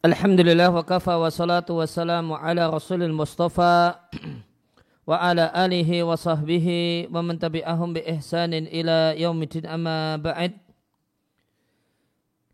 Alhamdulillah 0.00 0.72
wa 0.72 0.80
kafa 0.80 1.20
wa 1.20 1.28
salatu 1.28 1.76
wa 1.76 1.84
salamu 1.84 2.32
ala 2.32 2.72
rasulil 2.72 3.12
mustafa 3.12 4.00
wa 5.04 5.20
ala 5.20 5.52
alihi 5.52 6.00
wa 6.00 6.16
sahbihi 6.16 7.12
wa 7.12 7.20
man 7.20 7.36
tabi'ahum 7.36 7.92
bi 7.92 8.00
ihsanin 8.08 8.64
ila 8.72 9.12
yaumidin 9.12 9.68
amma 9.68 10.16
ba'id 10.16 10.56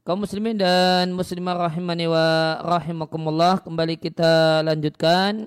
kaum 0.02 0.26
muslimin 0.26 0.58
dan 0.58 1.14
muslimah 1.14 1.70
rahimani 1.70 2.10
wa 2.10 2.58
rahimakumullah 2.66 3.62
kembali 3.62 3.94
kita 3.94 4.66
lanjutkan 4.66 5.46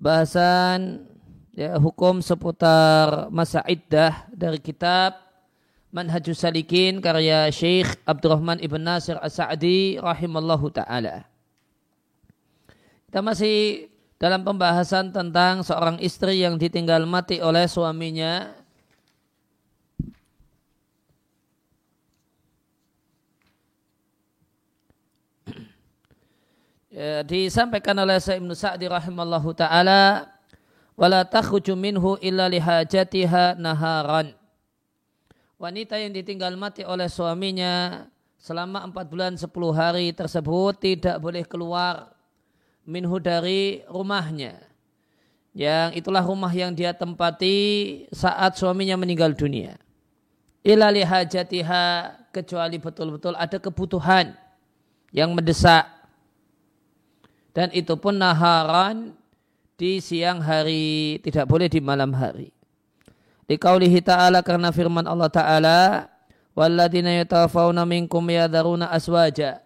bahasan 0.00 1.04
ya, 1.52 1.76
hukum 1.76 2.24
seputar 2.24 3.28
masa 3.28 3.60
iddah 3.68 4.24
dari 4.32 4.56
kitab 4.56 5.20
Manhajus 5.92 6.40
Salikin 6.40 7.04
karya 7.04 7.52
Syekh 7.52 8.00
Abdurrahman 8.08 8.56
Ibn 8.64 8.80
Nasir 8.80 9.20
As-Sa'di 9.20 10.00
rahimallahu 10.00 10.72
taala. 10.72 11.28
Kita 13.12 13.20
masih 13.20 13.92
dalam 14.16 14.40
pembahasan 14.40 15.12
tentang 15.12 15.60
seorang 15.60 16.00
istri 16.00 16.40
yang 16.40 16.56
ditinggal 16.56 17.04
mati 17.04 17.44
oleh 17.44 17.68
suaminya 17.68 18.56
ya, 26.88 27.20
disampaikan 27.20 28.00
oleh 28.00 28.16
Syekh 28.16 28.40
Ibn 28.40 28.52
Sa'di 28.56 28.88
rahimallahu 28.88 29.52
taala 29.52 30.24
wala 30.96 31.20
takhruju 31.28 31.76
minhu 31.76 32.16
illa 32.24 32.48
lihajatiha 32.48 33.60
naharan 33.60 34.32
wanita 35.62 35.94
yang 35.94 36.10
ditinggal 36.10 36.58
mati 36.58 36.82
oleh 36.82 37.06
suaminya 37.06 38.02
selama 38.34 38.82
empat 38.82 39.06
bulan 39.06 39.38
sepuluh 39.38 39.70
hari 39.70 40.10
tersebut 40.10 40.74
tidak 40.82 41.22
boleh 41.22 41.46
keluar 41.46 42.10
minhu 42.82 43.22
dari 43.22 43.86
rumahnya. 43.86 44.58
Yang 45.54 46.02
itulah 46.02 46.26
rumah 46.26 46.50
yang 46.50 46.74
dia 46.74 46.90
tempati 46.90 47.54
saat 48.10 48.58
suaminya 48.58 48.98
meninggal 48.98 49.38
dunia. 49.38 49.78
Ilali 50.66 51.06
hajatiha 51.06 52.10
kecuali 52.34 52.82
betul-betul 52.82 53.38
ada 53.38 53.62
kebutuhan 53.62 54.34
yang 55.14 55.30
mendesak. 55.30 55.86
Dan 57.54 57.70
itu 57.70 57.94
pun 58.00 58.18
naharan 58.18 59.14
di 59.78 60.00
siang 60.02 60.42
hari, 60.42 61.20
tidak 61.22 61.46
boleh 61.46 61.68
di 61.68 61.78
malam 61.84 62.16
hari. 62.16 62.50
Dikaulihi 63.52 64.00
ta'ala 64.00 64.40
karena 64.40 64.72
firman 64.72 65.04
Allah 65.04 65.28
ta'ala 65.28 65.80
Walladina 66.56 67.12
yatawafawna 67.20 67.84
minkum 67.84 68.24
yadaruna 68.24 68.88
aswaja 68.88 69.60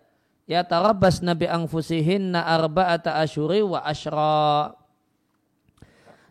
Yatarabbas 0.51 1.23
nabi 1.23 1.47
angfusihinna 1.47 2.43
arba'ata 2.43 3.19
asyuri 3.23 3.63
wa 3.63 3.83
asyra 3.87 4.75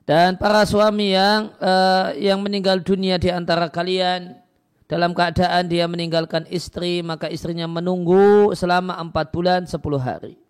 dan 0.05 0.37
para 0.37 0.61
suami 0.69 1.17
yang 1.17 1.49
uh, 1.57 2.13
yang 2.13 2.37
meninggal 2.37 2.77
dunia 2.77 3.17
di 3.17 3.33
antara 3.33 3.73
kalian 3.73 4.37
dalam 4.85 5.17
keadaan 5.17 5.65
dia 5.65 5.89
meninggalkan 5.89 6.45
istri 6.53 7.01
maka 7.01 7.25
istrinya 7.25 7.65
menunggu 7.65 8.53
selama 8.53 9.01
empat 9.01 9.33
bulan 9.33 9.65
sepuluh 9.65 9.97
hari. 9.97 10.44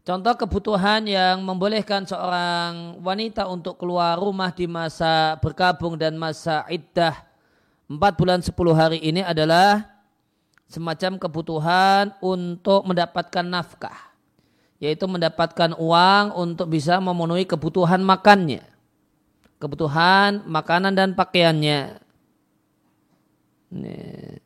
Contoh 0.00 0.32
kebutuhan 0.32 1.04
yang 1.04 1.44
membolehkan 1.44 2.08
seorang 2.08 2.96
wanita 3.04 3.44
untuk 3.52 3.76
keluar 3.76 4.16
rumah 4.16 4.48
di 4.48 4.64
masa 4.64 5.36
berkabung 5.44 6.00
dan 6.00 6.16
masa 6.16 6.64
iddah 6.72 7.30
4 7.84 7.98
bulan 8.16 8.40
10 8.40 8.54
hari 8.72 8.98
ini 9.02 9.20
adalah 9.20 9.84
semacam 10.70 11.20
kebutuhan 11.20 12.16
untuk 12.24 12.86
mendapatkan 12.86 13.44
nafkah. 13.44 14.14
Yaitu 14.80 15.04
mendapatkan 15.04 15.76
uang 15.76 16.32
untuk 16.38 16.72
bisa 16.72 16.96
memenuhi 16.96 17.44
kebutuhan 17.44 18.00
makannya. 18.00 18.64
Kebutuhan 19.60 20.48
makanan 20.48 20.96
dan 20.96 21.12
pakaiannya. 21.12 22.00
Nih. 23.76 24.39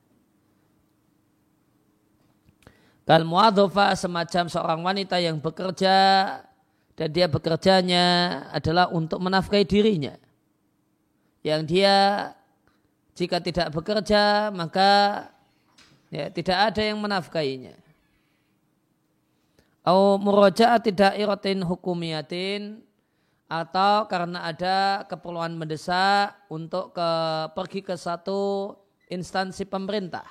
Kal 3.04 3.28
muadhofa 3.28 3.92
semacam 4.00 4.48
seorang 4.48 4.80
wanita 4.80 5.20
yang 5.20 5.36
bekerja 5.36 5.96
dan 6.96 7.08
dia 7.12 7.28
bekerjanya 7.28 8.04
adalah 8.48 8.88
untuk 8.88 9.20
menafkahi 9.20 9.68
dirinya. 9.68 10.16
Yang 11.44 11.60
dia 11.68 11.96
jika 13.12 13.44
tidak 13.44 13.76
bekerja 13.76 14.48
maka 14.56 15.28
ya, 16.08 16.32
tidak 16.32 16.72
ada 16.72 16.80
yang 16.80 16.96
menafkahinya. 16.96 17.76
Au 19.84 20.16
murojaat 20.16 20.88
tidak 20.88 21.12
irotin 21.20 21.60
hukumiyatin 21.60 22.80
atau 23.52 24.08
karena 24.08 24.48
ada 24.48 25.04
keperluan 25.04 25.52
mendesak 25.52 26.32
untuk 26.48 26.96
ke, 26.96 27.10
pergi 27.52 27.84
ke 27.84 27.92
satu 27.92 28.72
instansi 29.12 29.68
pemerintah. 29.68 30.24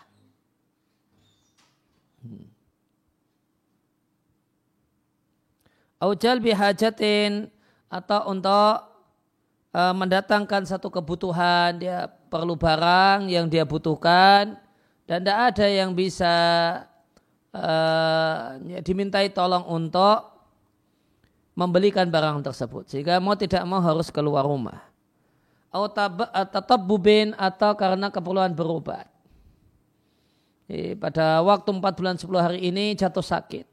Aujal 6.03 6.43
bihajatin 6.43 7.47
atau 7.87 8.27
untuk 8.27 8.91
uh, 9.71 9.95
mendatangkan 9.95 10.67
satu 10.67 10.91
kebutuhan 10.91 11.79
dia 11.79 12.11
perlu 12.27 12.59
barang 12.59 13.31
yang 13.31 13.47
dia 13.47 13.63
butuhkan 13.63 14.59
dan 15.07 15.17
tidak 15.23 15.39
ada 15.55 15.67
yang 15.71 15.95
bisa 15.95 16.35
uh, 17.55 18.59
ya, 18.67 18.83
dimintai 18.83 19.31
tolong 19.31 19.63
untuk 19.63 20.27
membelikan 21.55 22.11
barang 22.11 22.43
tersebut. 22.51 22.91
Sehingga 22.91 23.23
mau 23.23 23.39
tidak 23.39 23.63
mau 23.63 23.79
harus 23.79 24.11
keluar 24.11 24.43
rumah. 24.43 24.83
Atau 25.71 26.77
bubin 26.83 27.31
atau 27.39 27.79
karena 27.79 28.11
keperluan 28.11 28.51
berobat. 28.51 29.07
Pada 30.99 31.39
waktu 31.47 31.69
4 31.69 31.79
bulan 31.95 32.15
10 32.19 32.27
hari 32.43 32.59
ini 32.67 32.91
jatuh 32.91 33.23
sakit 33.23 33.72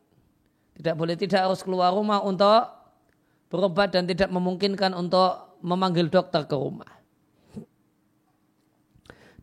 tidak 0.81 0.97
boleh 0.97 1.13
tidak 1.13 1.45
harus 1.45 1.61
keluar 1.61 1.93
rumah 1.93 2.25
untuk 2.25 2.73
berobat 3.53 3.93
dan 3.93 4.09
tidak 4.09 4.33
memungkinkan 4.33 4.97
untuk 4.97 5.61
memanggil 5.61 6.09
dokter 6.09 6.49
ke 6.49 6.57
rumah. 6.57 6.89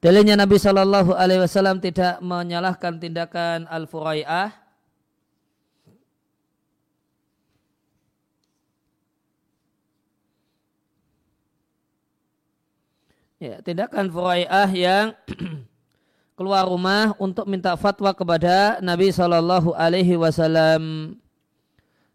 Dalilnya 0.02 0.34
Nabi 0.34 0.58
Shallallahu 0.58 1.14
Alaihi 1.14 1.46
Wasallam 1.46 1.78
tidak 1.78 2.18
menyalahkan 2.26 2.98
tindakan 2.98 3.70
al 3.70 3.86
furaiah 3.86 4.50
Ya, 13.38 13.62
tindakan 13.62 14.10
furaiah 14.10 14.66
yang 14.74 15.14
keluar 16.38 16.66
rumah 16.66 17.14
untuk 17.22 17.46
minta 17.46 17.78
fatwa 17.78 18.10
kepada 18.10 18.82
Nabi 18.82 19.14
Shallallahu 19.14 19.78
Alaihi 19.78 20.18
Wasallam. 20.18 21.14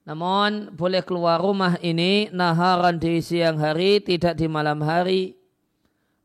Namun 0.03 0.75
boleh 0.75 1.03
keluar 1.07 1.39
rumah 1.39 1.79
ini 1.79 2.27
naharan 2.35 2.99
di 2.99 3.23
siang 3.23 3.55
hari, 3.59 4.03
tidak 4.03 4.35
di 4.35 4.51
malam 4.51 4.83
hari. 4.83 5.39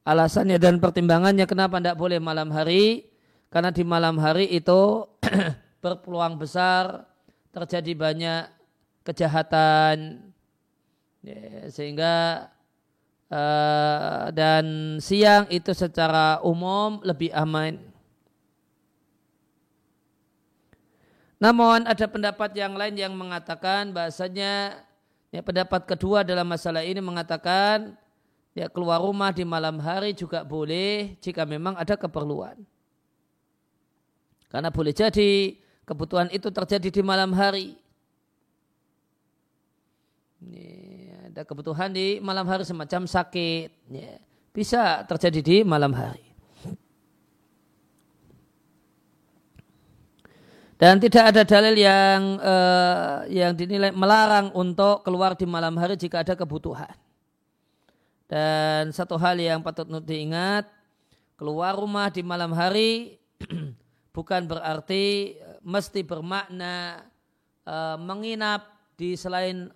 Alasannya 0.02 0.58
dan 0.58 0.82
pertimbangannya 0.82 1.46
kenapa 1.46 1.78
tidak 1.78 2.00
boleh 2.00 2.18
malam 2.18 2.50
hari? 2.50 3.06
Karena 3.54 3.70
di 3.70 3.84
malam 3.86 4.18
hari 4.18 4.50
itu 4.50 5.06
berpeluang 5.84 6.42
besar 6.42 7.06
terjadi 7.54 7.94
banyak 7.94 8.44
kejahatan. 9.06 10.26
Ya, 11.22 11.70
sehingga 11.70 12.48
uh, 13.30 14.32
dan 14.32 14.98
siang 15.04 15.46
itu 15.54 15.72
secara 15.76 16.42
umum 16.42 17.04
lebih 17.06 17.30
aman. 17.36 17.78
Namun 21.38 21.86
ada 21.86 22.06
pendapat 22.10 22.50
yang 22.58 22.74
lain 22.74 22.98
yang 22.98 23.14
mengatakan 23.14 23.94
bahasanya 23.94 24.82
ya, 25.30 25.46
pendapat 25.46 25.86
kedua 25.86 26.26
dalam 26.26 26.50
masalah 26.50 26.82
ini 26.82 26.98
mengatakan 26.98 27.94
ya 28.58 28.66
keluar 28.74 28.98
rumah 28.98 29.30
di 29.30 29.46
malam 29.46 29.78
hari 29.78 30.18
juga 30.18 30.42
boleh 30.42 31.14
jika 31.22 31.46
memang 31.46 31.78
ada 31.78 31.94
keperluan. 31.94 32.58
Karena 34.50 34.74
boleh 34.74 34.96
jadi 34.96 35.62
kebutuhan 35.86 36.34
itu 36.34 36.50
terjadi 36.50 36.90
di 36.90 37.02
malam 37.06 37.36
hari. 37.38 37.78
Ini 40.42 40.68
ada 41.30 41.42
kebutuhan 41.46 41.94
di 41.94 42.18
malam 42.18 42.50
hari 42.50 42.66
semacam 42.66 43.06
sakit. 43.06 43.70
Ya, 43.94 44.18
bisa 44.56 45.06
terjadi 45.06 45.40
di 45.46 45.58
malam 45.62 45.94
hari. 45.94 46.27
Dan 50.78 51.02
tidak 51.02 51.34
ada 51.34 51.42
dalil 51.42 51.74
yang 51.74 52.38
uh, 52.38 53.26
yang 53.26 53.58
dinilai 53.58 53.90
melarang 53.90 54.54
untuk 54.54 55.02
keluar 55.02 55.34
di 55.34 55.50
malam 55.50 55.74
hari 55.74 55.98
jika 55.98 56.22
ada 56.22 56.38
kebutuhan. 56.38 56.94
Dan 58.30 58.94
satu 58.94 59.18
hal 59.18 59.42
yang 59.42 59.66
patut 59.66 59.90
diingat, 60.06 60.70
keluar 61.34 61.74
rumah 61.74 62.14
di 62.14 62.22
malam 62.22 62.54
hari 62.54 63.18
bukan 64.16 64.46
berarti 64.46 65.38
mesti 65.66 66.06
bermakna 66.06 67.06
uh, 67.66 67.98
menginap 67.98 68.70
di 68.94 69.18
selain 69.18 69.74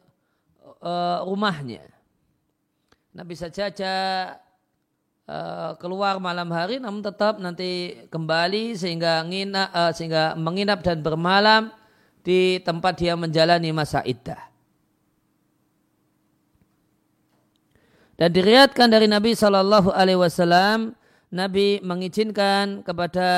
uh, 0.82 1.26
rumahnya. 1.26 1.86
Bisa 3.26 3.50
saja 3.50 3.94
uh, 5.32 5.72
keluar 5.80 6.20
malam 6.20 6.52
hari 6.52 6.84
namun 6.84 7.00
tetap 7.00 7.40
nanti 7.40 8.04
kembali 8.12 8.76
sehingga 8.76 9.24
ngina, 9.24 9.72
uh, 9.72 9.92
sehingga 9.96 10.36
menginap 10.36 10.84
dan 10.84 11.00
bermalam 11.00 11.72
di 12.22 12.60
tempat 12.62 13.00
dia 13.00 13.16
menjalani 13.16 13.72
masa 13.72 14.04
iddah. 14.04 14.52
Dan 18.20 18.30
diriatkan 18.38 18.86
dari 18.86 19.10
Nabi 19.10 19.34
Shallallahu 19.34 19.90
Alaihi 19.98 20.20
Wasallam, 20.22 20.94
Nabi 21.34 21.82
mengizinkan 21.82 22.86
kepada 22.86 23.30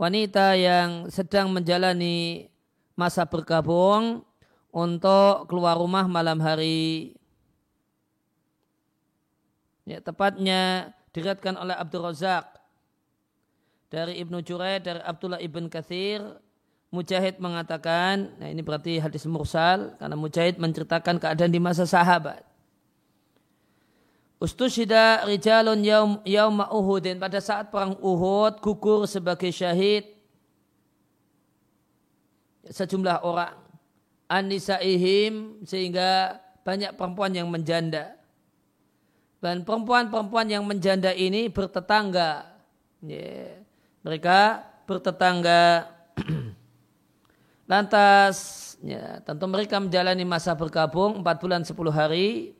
wanita 0.00 0.56
yang 0.56 1.12
sedang 1.12 1.52
menjalani 1.52 2.48
masa 2.96 3.28
berkabung 3.28 4.24
untuk 4.72 5.44
keluar 5.44 5.76
rumah 5.76 6.08
malam 6.08 6.40
hari. 6.40 7.12
Ya, 9.82 9.98
tepatnya 9.98 10.92
diriatkan 11.10 11.58
oleh 11.58 11.74
Abdul 11.74 12.06
Razak 12.06 12.62
dari 13.90 14.22
Ibnu 14.22 14.40
Jurai 14.40 14.78
dari 14.78 15.02
Abdullah 15.02 15.42
ibn 15.42 15.66
Kathir 15.68 16.22
Mujahid 16.92 17.40
mengatakan, 17.40 18.36
nah 18.36 18.52
ini 18.52 18.60
berarti 18.60 19.00
hadis 19.00 19.24
mursal 19.24 19.96
karena 19.96 20.12
Mujahid 20.12 20.60
menceritakan 20.60 21.16
keadaan 21.16 21.48
di 21.48 21.56
masa 21.56 21.88
sahabat. 21.88 22.44
Ustushida 24.36 25.24
rijalun 25.24 25.80
yaum, 25.86 26.20
yauma 26.28 26.68
Uhudin. 26.68 27.16
Pada 27.16 27.40
saat 27.40 27.72
perang 27.72 27.96
Uhud 27.96 28.60
gugur 28.60 29.08
sebagai 29.08 29.48
syahid 29.48 30.04
sejumlah 32.68 33.24
orang. 33.24 33.56
Anisaihim 34.28 35.64
sehingga 35.64 36.42
banyak 36.60 36.92
perempuan 36.92 37.32
yang 37.32 37.48
menjanda. 37.48 38.20
Dan 39.42 39.66
perempuan-perempuan 39.66 40.46
yang 40.46 40.62
menjanda 40.62 41.10
ini 41.10 41.50
bertetangga. 41.50 42.46
Yeah. 43.02 43.66
Mereka 44.06 44.62
bertetangga. 44.86 45.90
Lantas 47.70 48.36
ya, 48.86 49.18
tentu 49.26 49.50
mereka 49.50 49.82
menjalani 49.82 50.22
masa 50.22 50.54
bergabung 50.54 51.26
4 51.26 51.42
bulan 51.42 51.62
10 51.66 51.74
hari 51.90 52.54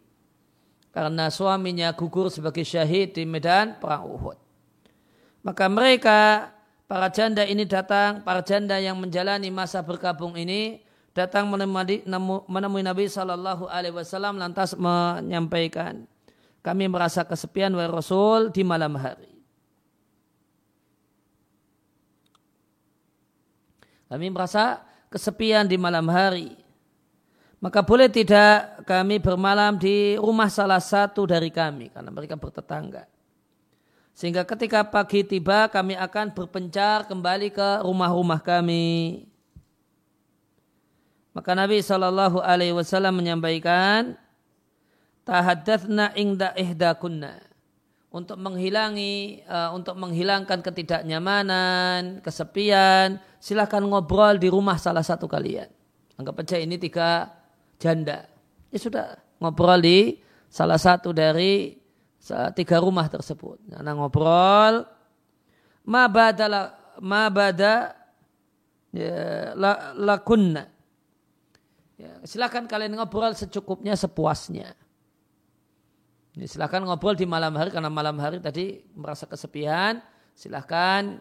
karena 0.91 1.31
suaminya 1.31 1.95
gugur 1.95 2.29
sebagai 2.35 2.67
syahid 2.67 3.15
di 3.15 3.23
medan 3.25 3.79
perang 3.79 4.07
Uhud. 4.11 4.39
Maka 5.43 5.67
mereka 5.67 6.51
para 6.91 7.09
janda 7.11 7.43
ini 7.47 7.63
datang, 7.65 8.27
para 8.27 8.45
janda 8.45 8.79
yang 8.79 8.99
menjalani 9.01 9.49
masa 9.55 9.81
berkabung 9.83 10.35
ini 10.35 10.83
datang 11.17 11.49
menemui, 11.49 12.05
menemui 12.47 12.83
Nabi 12.85 13.09
Wasallam 13.09 14.37
lantas 14.37 14.77
menyampaikan, 14.77 16.05
kami 16.63 16.87
merasa 16.87 17.27
kesepian 17.27 17.75
wahai 17.75 17.91
Rasul 17.91 18.55
di 18.55 18.63
malam 18.63 18.95
hari. 18.97 19.35
Kami 24.09 24.27
merasa 24.31 24.81
kesepian 25.11 25.67
di 25.67 25.77
malam 25.77 26.09
hari 26.09 26.63
maka 27.63 27.79
boleh 27.79 28.11
tidak 28.11 28.83
kami 28.83 29.23
bermalam 29.23 29.79
di 29.79 30.19
rumah 30.19 30.51
salah 30.51 30.83
satu 30.83 31.31
dari 31.31 31.47
kami 31.55 31.95
karena 31.95 32.11
mereka 32.11 32.35
bertetangga. 32.35 33.07
Sehingga 34.19 34.43
ketika 34.43 34.83
pagi 34.83 35.23
tiba 35.23 35.71
kami 35.71 35.95
akan 35.95 36.35
berpencar 36.35 37.07
kembali 37.07 37.55
ke 37.55 37.87
rumah-rumah 37.87 38.43
kami. 38.43 39.31
Maka 41.31 41.55
Nabi 41.55 41.79
Shallallahu 41.81 42.43
Alaihi 42.43 42.75
Wasallam 42.75 43.23
menyampaikan, 43.23 44.19
tahadatsna 45.23 46.15
ingda 46.19 46.55
ihdakunna 46.59 47.39
untuk 48.13 48.37
menghilangi 48.37 49.41
uh, 49.49 49.73
untuk 49.73 49.97
menghilangkan 49.97 50.61
ketidaknyamanan, 50.61 52.21
kesepian, 52.21 53.17
silahkan 53.41 53.81
ngobrol 53.81 54.37
di 54.37 54.53
rumah 54.53 54.77
salah 54.77 55.01
satu 55.01 55.25
kalian. 55.25 55.73
Anggap 56.21 56.45
aja 56.45 56.61
ini 56.61 56.77
tiga 56.77 57.33
janda. 57.81 58.29
Ya 58.69 58.79
sudah 58.79 59.17
ngobrol 59.41 59.81
di 59.81 60.21
salah 60.53 60.77
satu 60.77 61.17
dari 61.17 61.81
tiga 62.55 62.79
rumah 62.79 63.09
tersebut. 63.09 63.59
Nah, 63.67 63.83
ngobrol 63.97 64.85
ma 65.83 66.07
badala 66.07 66.95
ma 67.03 67.27
bada 67.33 67.97
ya, 68.93 69.57
la, 69.57 69.97
lakunna. 69.97 70.69
Ya, 71.97 72.13
silakan 72.29 72.69
kalian 72.69 72.95
ngobrol 72.95 73.33
secukupnya 73.33 73.97
sepuasnya. 73.97 74.82
Ini 76.33 76.49
silakan 76.49 76.89
ngobrol 76.89 77.13
di 77.13 77.29
malam 77.29 77.53
hari 77.61 77.69
karena 77.69 77.93
malam 77.93 78.17
hari 78.17 78.41
tadi 78.41 78.81
merasa 78.97 79.29
kesepian. 79.29 80.01
Silahkan 80.33 81.21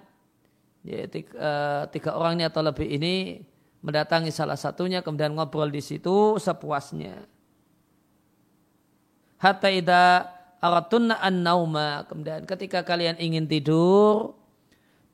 ya, 0.87 1.03
tiga, 1.11 1.33
uh, 1.35 1.83
tiga 1.91 2.15
orang 2.15 2.39
ini 2.39 2.47
atau 2.47 2.63
lebih 2.63 2.87
ini 2.87 3.43
mendatangi 3.83 4.31
salah 4.31 4.55
satunya 4.55 5.03
kemudian 5.03 5.35
ngobrol 5.35 5.67
di 5.67 5.83
situ 5.83 6.39
sepuasnya. 6.39 7.27
Hatta 9.41 9.67
ida 9.67 10.31
aratunna 10.61 11.17
an 11.19 11.41
nauma 11.41 12.05
kemudian 12.05 12.45
ketika 12.45 12.85
kalian 12.85 13.17
ingin 13.17 13.49
tidur 13.49 14.37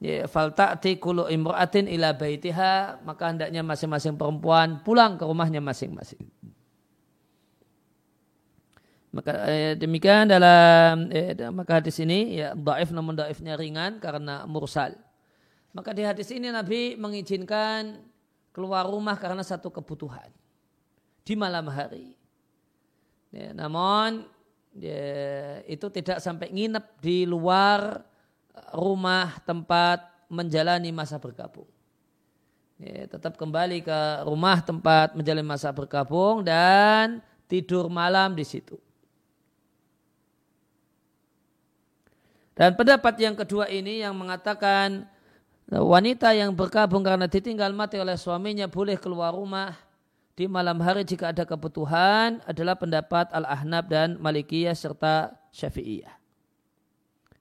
ya 0.03 0.27
falta'ti 0.27 0.99
kullu 0.99 1.25
imra'atin 1.31 1.87
ila 1.87 2.11
baitiha 2.13 3.01
maka 3.07 3.31
hendaknya 3.31 3.63
masing-masing 3.63 4.19
perempuan 4.19 4.83
pulang 4.83 5.15
ke 5.17 5.23
rumahnya 5.23 5.63
masing-masing. 5.63 6.21
Maka 9.17 9.49
eh, 9.49 9.73
demikian 9.73 10.29
dalam 10.29 11.09
eh, 11.09 11.33
maka 11.49 11.81
hadis 11.81 11.97
ini 11.97 12.37
ya 12.37 12.53
dhaif 12.53 12.93
namun 12.93 13.17
dhaifnya 13.17 13.57
ringan 13.57 13.97
karena 13.97 14.45
mursal. 14.45 14.93
Maka 15.73 15.89
di 15.89 16.05
hadis 16.05 16.29
ini 16.29 16.53
Nabi 16.53 16.93
mengizinkan 16.93 17.97
keluar 18.53 18.85
rumah 18.85 19.17
karena 19.17 19.41
satu 19.41 19.73
kebutuhan 19.73 20.29
di 21.25 21.33
malam 21.33 21.65
hari. 21.73 22.13
Ya, 23.33 23.57
namun 23.57 24.29
ya, 24.77 25.65
itu 25.65 25.89
tidak 25.89 26.21
sampai 26.21 26.53
nginep 26.53 26.85
di 27.01 27.25
luar 27.25 28.05
rumah 28.69 29.41
tempat 29.49 30.29
menjalani 30.29 30.93
masa 30.93 31.17
bergabung. 31.17 31.67
Ya, 32.77 33.09
tetap 33.09 33.33
kembali 33.33 33.81
ke 33.81 33.99
rumah 34.29 34.61
tempat 34.61 35.17
menjalani 35.17 35.57
masa 35.57 35.73
bergabung 35.73 36.45
dan 36.45 37.25
tidur 37.49 37.89
malam 37.89 38.37
di 38.37 38.45
situ. 38.45 38.77
Dan 42.57 42.73
pendapat 42.73 43.13
yang 43.21 43.37
kedua 43.37 43.69
ini 43.69 44.01
yang 44.01 44.17
mengatakan 44.17 45.05
wanita 45.69 46.33
yang 46.33 46.57
berkabung 46.57 47.05
karena 47.05 47.29
ditinggal 47.29 47.69
mati 47.69 48.01
oleh 48.01 48.17
suaminya 48.17 48.65
boleh 48.65 48.97
keluar 48.97 49.29
rumah 49.37 49.77
di 50.33 50.49
malam 50.49 50.81
hari 50.81 51.05
jika 51.05 51.29
ada 51.29 51.45
kebutuhan 51.45 52.41
adalah 52.49 52.73
pendapat 52.73 53.29
Al-Ahnab 53.29 53.85
dan 53.89 54.17
Malikiyah 54.17 54.73
serta 54.73 55.37
Syafi'iyah. 55.53 56.13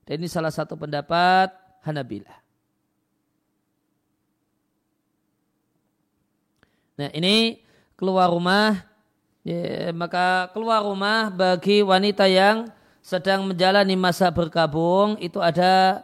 Dan 0.04 0.20
ini 0.20 0.28
salah 0.28 0.52
satu 0.52 0.76
pendapat 0.76 1.48
Hanabilah. 1.80 2.40
Nah 6.96 7.08
ini 7.12 7.60
keluar 7.96 8.32
rumah, 8.32 8.84
ya, 9.44 9.92
maka 9.92 10.48
keluar 10.52 10.84
rumah 10.84 11.28
bagi 11.28 11.84
wanita 11.84 12.24
yang 12.28 12.68
sedang 13.06 13.46
menjalani 13.46 13.94
masa 13.94 14.34
berkabung 14.34 15.14
itu 15.22 15.38
ada 15.38 16.02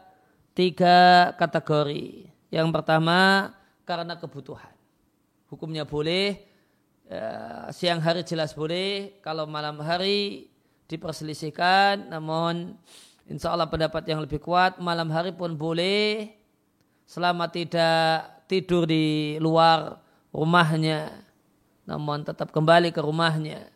tiga 0.54 1.34
kategori. 1.34 2.30
Yang 2.46 2.68
pertama 2.70 3.50
karena 3.82 4.14
kebutuhan. 4.14 4.70
Hukumnya 5.50 5.82
boleh, 5.82 6.46
ya, 7.10 7.66
siang 7.74 7.98
hari 7.98 8.22
jelas 8.22 8.54
boleh, 8.54 9.18
kalau 9.18 9.50
malam 9.50 9.82
hari 9.82 10.46
diperselisihkan, 10.86 12.06
namun 12.06 12.78
insya 13.26 13.50
Allah 13.50 13.66
pendapat 13.66 14.06
yang 14.06 14.22
lebih 14.22 14.38
kuat, 14.38 14.78
malam 14.78 15.10
hari 15.10 15.34
pun 15.34 15.58
boleh, 15.58 16.30
selama 17.02 17.50
tidak 17.50 18.46
tidur 18.46 18.86
di 18.86 19.42
luar 19.42 19.98
rumahnya, 20.30 21.10
namun 21.82 22.22
tetap 22.22 22.54
kembali 22.54 22.94
ke 22.94 23.02
rumahnya. 23.02 23.71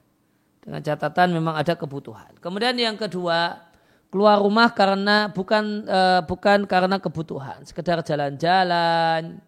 Dengan 0.67 0.83
catatan 0.83 1.31
memang 1.31 1.55
ada 1.55 1.79
kebutuhan. 1.79 2.35
Kemudian 2.43 2.75
yang 2.75 2.99
kedua, 2.99 3.63
keluar 4.11 4.43
rumah 4.43 4.75
karena 4.75 5.31
bukan 5.31 5.87
uh, 5.87 6.27
bukan 6.27 6.67
karena 6.67 6.99
kebutuhan, 6.99 7.63
sekedar 7.63 8.03
jalan-jalan 8.03 9.39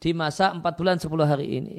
di 0.00 0.16
masa 0.16 0.56
4 0.56 0.64
bulan 0.80 0.96
10 0.96 1.12
hari 1.28 1.60
ini. 1.60 1.78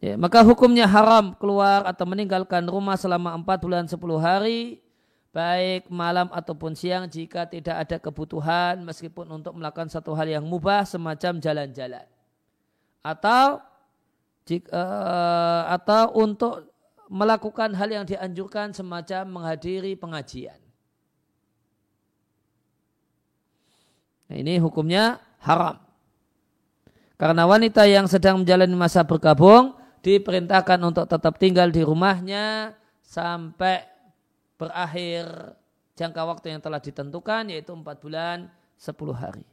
Ya, 0.00 0.16
maka 0.16 0.40
hukumnya 0.40 0.88
haram 0.88 1.36
keluar 1.36 1.84
atau 1.84 2.08
meninggalkan 2.08 2.64
rumah 2.64 2.96
selama 2.96 3.36
4 3.36 3.60
bulan 3.60 3.84
10 3.86 4.00
hari 4.18 4.80
baik 5.32 5.88
malam 5.88 6.28
ataupun 6.28 6.76
siang 6.76 7.08
jika 7.08 7.48
tidak 7.48 7.76
ada 7.88 7.96
kebutuhan 7.96 8.84
meskipun 8.84 9.24
untuk 9.32 9.56
melakukan 9.56 9.88
satu 9.88 10.12
hal 10.12 10.28
yang 10.28 10.44
mubah 10.44 10.84
semacam 10.84 11.40
jalan-jalan 11.40 12.04
atau 13.00 13.64
jika, 14.48 14.70
uh, 14.74 15.62
atau 15.70 16.12
untuk 16.18 16.72
melakukan 17.12 17.76
hal 17.76 17.92
yang 17.92 18.04
dianjurkan 18.08 18.72
semacam 18.72 19.40
menghadiri 19.40 19.94
pengajian. 19.94 20.56
Nah, 24.32 24.36
ini 24.40 24.56
hukumnya 24.56 25.20
haram. 25.44 25.76
Karena 27.20 27.44
wanita 27.44 27.84
yang 27.84 28.08
sedang 28.08 28.40
menjalani 28.42 28.74
masa 28.74 29.04
bergabung 29.04 29.76
diperintahkan 30.02 30.80
untuk 30.82 31.06
tetap 31.06 31.38
tinggal 31.38 31.70
di 31.70 31.84
rumahnya 31.84 32.74
sampai 33.04 33.86
berakhir 34.58 35.54
jangka 35.94 36.22
waktu 36.24 36.56
yang 36.56 36.60
telah 36.64 36.80
ditentukan 36.80 37.52
yaitu 37.52 37.70
4 37.70 37.84
bulan 38.02 38.50
10 38.80 39.14
hari. 39.14 39.46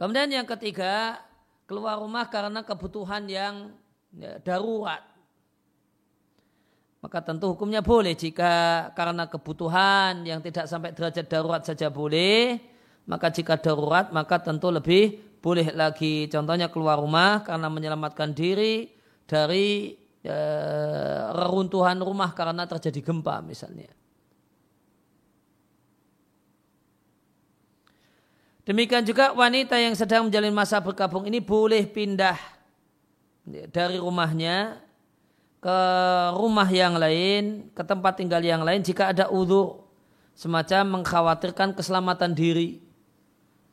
Kemudian 0.00 0.32
yang 0.32 0.48
ketiga, 0.48 1.20
keluar 1.70 2.02
rumah 2.02 2.26
karena 2.26 2.66
kebutuhan 2.66 3.30
yang 3.30 3.70
ya, 4.10 4.42
darurat. 4.42 5.06
Maka 6.98 7.22
tentu 7.22 7.54
hukumnya 7.54 7.78
boleh 7.78 8.18
jika 8.18 8.90
karena 8.98 9.30
kebutuhan 9.30 10.26
yang 10.26 10.42
tidak 10.42 10.66
sampai 10.66 10.90
derajat 10.90 11.30
darurat 11.30 11.62
saja 11.62 11.86
boleh. 11.94 12.58
Maka 13.06 13.30
jika 13.30 13.54
darurat 13.54 14.10
maka 14.10 14.42
tentu 14.42 14.74
lebih 14.74 15.38
boleh 15.38 15.70
lagi. 15.70 16.26
Contohnya 16.26 16.66
keluar 16.66 16.98
rumah 16.98 17.46
karena 17.46 17.70
menyelamatkan 17.70 18.34
diri 18.34 18.90
dari 19.30 19.94
ya, 20.26 20.42
reruntuhan 21.38 22.02
rumah 22.02 22.34
karena 22.34 22.66
terjadi 22.66 22.98
gempa 22.98 23.46
misalnya. 23.46 23.99
Demikian 28.70 29.02
juga 29.02 29.34
wanita 29.34 29.74
yang 29.82 29.98
sedang 29.98 30.30
menjalin 30.30 30.54
masa 30.54 30.78
berkabung 30.78 31.26
ini 31.26 31.42
boleh 31.42 31.90
pindah 31.90 32.38
dari 33.66 33.98
rumahnya 33.98 34.78
ke 35.58 35.78
rumah 36.38 36.70
yang 36.70 36.94
lain, 36.94 37.74
ke 37.74 37.82
tempat 37.82 38.22
tinggal 38.22 38.38
yang 38.38 38.62
lain 38.62 38.78
jika 38.78 39.10
ada 39.10 39.26
udhu 39.26 39.74
semacam 40.38 41.02
mengkhawatirkan 41.02 41.74
keselamatan 41.74 42.30
diri 42.30 42.78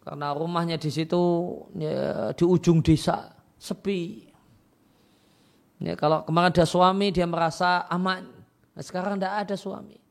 karena 0.02 0.34
rumahnya 0.34 0.82
di 0.82 0.90
situ 0.90 1.22
ya, 1.78 2.34
di 2.34 2.42
ujung 2.42 2.82
desa 2.82 3.38
sepi 3.62 4.34
Ya, 5.78 5.94
kalau 5.94 6.26
kemarin 6.26 6.50
ada 6.50 6.66
suami 6.66 7.14
dia 7.14 7.30
merasa 7.30 7.86
aman. 7.86 8.26
Nah, 8.74 8.82
sekarang 8.82 9.22
tidak 9.22 9.46
ada 9.46 9.54
suami. 9.54 10.02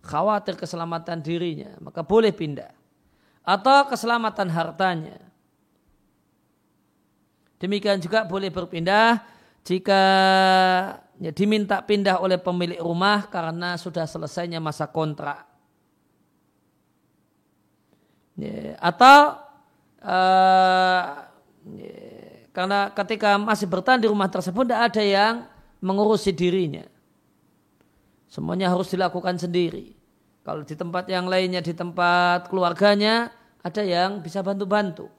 Khawatir 0.00 0.56
keselamatan 0.56 1.20
dirinya, 1.20 1.76
maka 1.84 2.00
boleh 2.00 2.32
pindah. 2.32 2.79
Atau 3.44 3.88
keselamatan 3.88 4.48
hartanya. 4.52 5.18
Demikian 7.60 8.00
juga 8.00 8.24
boleh 8.24 8.48
berpindah 8.48 9.20
jika 9.60 10.02
ya, 11.20 11.30
diminta 11.36 11.84
pindah 11.84 12.16
oleh 12.24 12.40
pemilik 12.40 12.80
rumah 12.80 13.28
karena 13.28 13.76
sudah 13.76 14.08
selesainya 14.08 14.56
masa 14.56 14.88
kontrak. 14.88 15.44
Ya, 18.40 18.80
atau 18.80 19.36
uh, 20.00 21.00
ya, 21.76 21.96
karena 22.56 22.88
ketika 22.96 23.36
masih 23.36 23.68
bertahan 23.68 24.00
di 24.00 24.08
rumah 24.08 24.32
tersebut 24.32 24.64
tidak 24.64 24.80
ada 24.88 25.02
yang 25.04 25.34
mengurusi 25.84 26.32
dirinya. 26.32 26.88
Semuanya 28.32 28.72
harus 28.72 28.88
dilakukan 28.88 29.36
sendiri. 29.36 29.99
Kalau 30.40 30.64
di 30.64 30.72
tempat 30.72 31.04
yang 31.06 31.28
lainnya, 31.28 31.60
di 31.60 31.76
tempat 31.76 32.48
keluarganya, 32.48 33.28
ada 33.60 33.84
yang 33.84 34.24
bisa 34.24 34.40
bantu-bantu. 34.40 35.12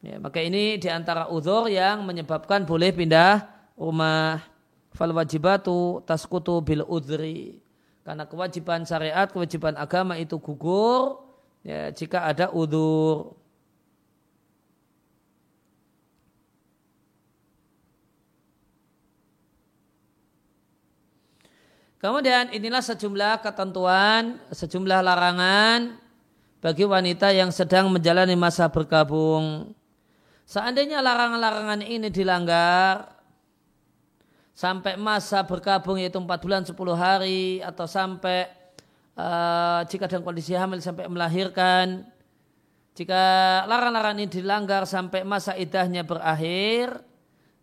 Ya, 0.00 0.16
maka 0.16 0.40
ini 0.40 0.80
di 0.80 0.88
antara 0.88 1.28
udhur 1.28 1.68
yang 1.68 2.04
menyebabkan 2.04 2.64
boleh 2.64 2.92
pindah 2.92 3.44
rumah. 3.76 4.44
Fal 4.90 5.14
wajibatu 5.14 6.02
taskutu 6.04 6.60
bil 6.60 6.84
udhri. 6.84 7.62
Karena 8.04 8.26
kewajiban 8.26 8.82
syariat, 8.84 9.28
kewajiban 9.30 9.76
agama 9.78 10.18
itu 10.18 10.40
gugur 10.40 11.20
ya, 11.64 11.92
jika 11.92 12.28
ada 12.28 12.50
udhur. 12.52 13.39
Kemudian 22.00 22.48
inilah 22.48 22.80
sejumlah 22.80 23.44
ketentuan, 23.44 24.40
sejumlah 24.48 25.04
larangan 25.04 26.00
bagi 26.64 26.88
wanita 26.88 27.28
yang 27.28 27.52
sedang 27.52 27.92
menjalani 27.92 28.32
masa 28.40 28.72
bergabung. 28.72 29.76
Seandainya 30.48 31.04
larangan-larangan 31.04 31.84
ini 31.84 32.08
dilanggar 32.08 33.20
sampai 34.56 34.96
masa 34.96 35.44
bergabung 35.44 36.00
yaitu 36.00 36.16
4 36.16 36.24
bulan 36.40 36.64
10 36.64 36.72
hari 36.96 37.60
atau 37.60 37.84
sampai 37.84 38.48
uh, 39.16 39.84
jika 39.88 40.08
dalam 40.08 40.24
kondisi 40.24 40.56
hamil 40.56 40.80
sampai 40.80 41.08
melahirkan 41.08 42.04
jika 42.92 43.22
larangan-larangan 43.64 44.20
ini 44.20 44.28
dilanggar 44.28 44.84
sampai 44.84 45.24
masa 45.24 45.56
idahnya 45.56 46.04
berakhir 46.04 47.00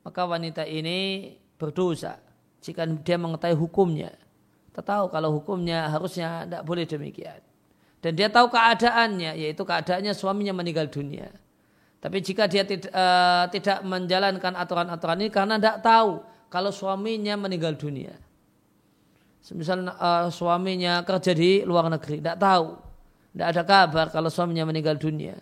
maka 0.01 0.22
wanita 0.25 0.65
ini 0.65 1.36
berdosa 1.62 2.17
jika 2.65 2.89
dia 3.06 3.22
mengetahui 3.22 3.53
hukumnya 3.53 4.10
kita 4.78 4.94
tahu 4.94 5.10
kalau 5.10 5.34
hukumnya 5.34 5.90
harusnya 5.90 6.46
tidak 6.46 6.62
boleh 6.62 6.86
demikian. 6.86 7.42
Dan 7.98 8.14
dia 8.14 8.30
tahu 8.30 8.54
keadaannya, 8.54 9.34
yaitu 9.34 9.66
keadaannya 9.66 10.14
suaminya 10.14 10.54
meninggal 10.54 10.86
dunia. 10.86 11.34
Tapi 11.98 12.22
jika 12.22 12.46
dia 12.46 12.62
tidak, 12.62 12.94
uh, 12.94 13.50
tidak 13.50 13.82
menjalankan 13.82 14.54
aturan-aturan 14.54 15.18
ini 15.26 15.34
karena 15.34 15.58
tidak 15.58 15.82
tahu 15.82 16.22
kalau 16.54 16.70
suaminya 16.70 17.34
meninggal 17.42 17.74
dunia. 17.74 18.22
Misalnya 19.50 19.98
uh, 19.98 20.30
suaminya 20.30 21.02
kerja 21.02 21.34
di 21.34 21.66
luar 21.66 21.90
negeri, 21.90 22.22
tidak 22.22 22.38
tahu. 22.38 22.78
Tidak 23.34 23.48
ada 23.50 23.64
kabar 23.66 24.14
kalau 24.14 24.30
suaminya 24.30 24.70
meninggal 24.70 25.02
dunia. 25.02 25.42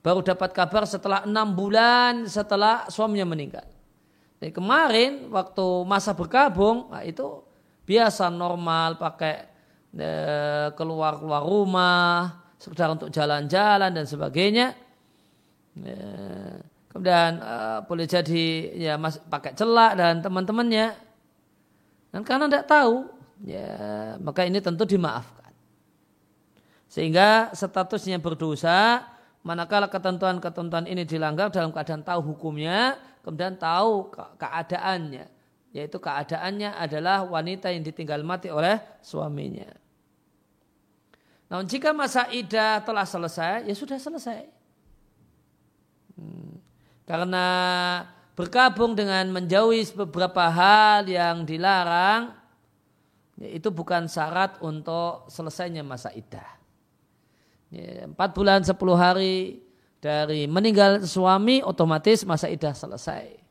Baru 0.00 0.24
dapat 0.24 0.56
kabar 0.56 0.88
setelah 0.88 1.28
enam 1.28 1.52
bulan 1.52 2.24
setelah 2.24 2.88
suaminya 2.88 3.36
meninggal. 3.36 3.68
Jadi 4.40 4.48
kemarin 4.48 5.28
waktu 5.28 5.84
masa 5.84 6.16
berkabung, 6.16 6.88
nah 6.88 7.04
itu 7.04 7.44
biasa 7.86 8.28
normal 8.28 8.98
pakai 8.98 9.34
e, 9.94 10.10
keluar 10.74 11.22
keluar 11.22 11.42
rumah 11.46 12.42
sekedar 12.58 12.90
untuk 12.92 13.08
jalan-jalan 13.14 13.94
dan 13.94 14.04
sebagainya. 14.04 14.74
E, 15.78 15.94
kemudian 16.90 17.38
e, 17.38 17.54
boleh 17.86 18.06
jadi 18.10 18.46
ya 18.74 18.94
mas, 18.98 19.22
pakai 19.22 19.54
celak 19.54 19.94
dan 19.94 20.18
teman-temannya. 20.18 20.98
Dan 22.10 22.20
karena 22.26 22.50
tidak 22.50 22.66
tahu 22.66 23.06
ya 23.46 23.70
maka 24.18 24.42
ini 24.42 24.58
tentu 24.58 24.82
dimaafkan. 24.82 25.54
Sehingga 26.90 27.54
statusnya 27.54 28.18
berdosa 28.18 29.06
manakala 29.46 29.86
ketentuan-ketentuan 29.86 30.90
ini 30.90 31.06
dilanggar 31.06 31.54
dalam 31.54 31.70
keadaan 31.70 32.02
tahu 32.02 32.34
hukumnya 32.34 32.98
kemudian 33.22 33.54
tahu 33.54 34.10
keadaannya 34.38 35.35
yaitu 35.76 36.00
keadaannya 36.00 36.72
adalah 36.72 37.28
wanita 37.28 37.68
yang 37.68 37.84
ditinggal 37.84 38.24
mati 38.24 38.48
oleh 38.48 38.80
suaminya. 39.04 39.68
Namun 41.52 41.68
jika 41.68 41.92
masa 41.92 42.32
idah 42.32 42.80
telah 42.80 43.04
selesai, 43.04 43.68
ya 43.68 43.74
sudah 43.76 44.00
selesai. 44.00 44.40
Hmm. 46.16 46.56
Karena 47.04 47.46
bergabung 48.32 48.96
dengan 48.96 49.28
menjauhi 49.28 49.84
beberapa 49.92 50.48
hal 50.48 51.04
yang 51.04 51.44
dilarang, 51.44 52.32
ya 53.36 53.48
itu 53.52 53.68
bukan 53.68 54.08
syarat 54.08 54.56
untuk 54.64 55.28
selesainya 55.28 55.84
masa 55.84 56.08
idah. 56.16 56.56
Ya, 57.68 58.08
4 58.08 58.16
bulan 58.32 58.64
10 58.64 58.72
hari 58.96 59.60
dari 60.00 60.48
meninggal 60.48 61.04
suami 61.04 61.60
otomatis 61.60 62.24
masa 62.24 62.48
idah 62.48 62.72
selesai 62.72 63.45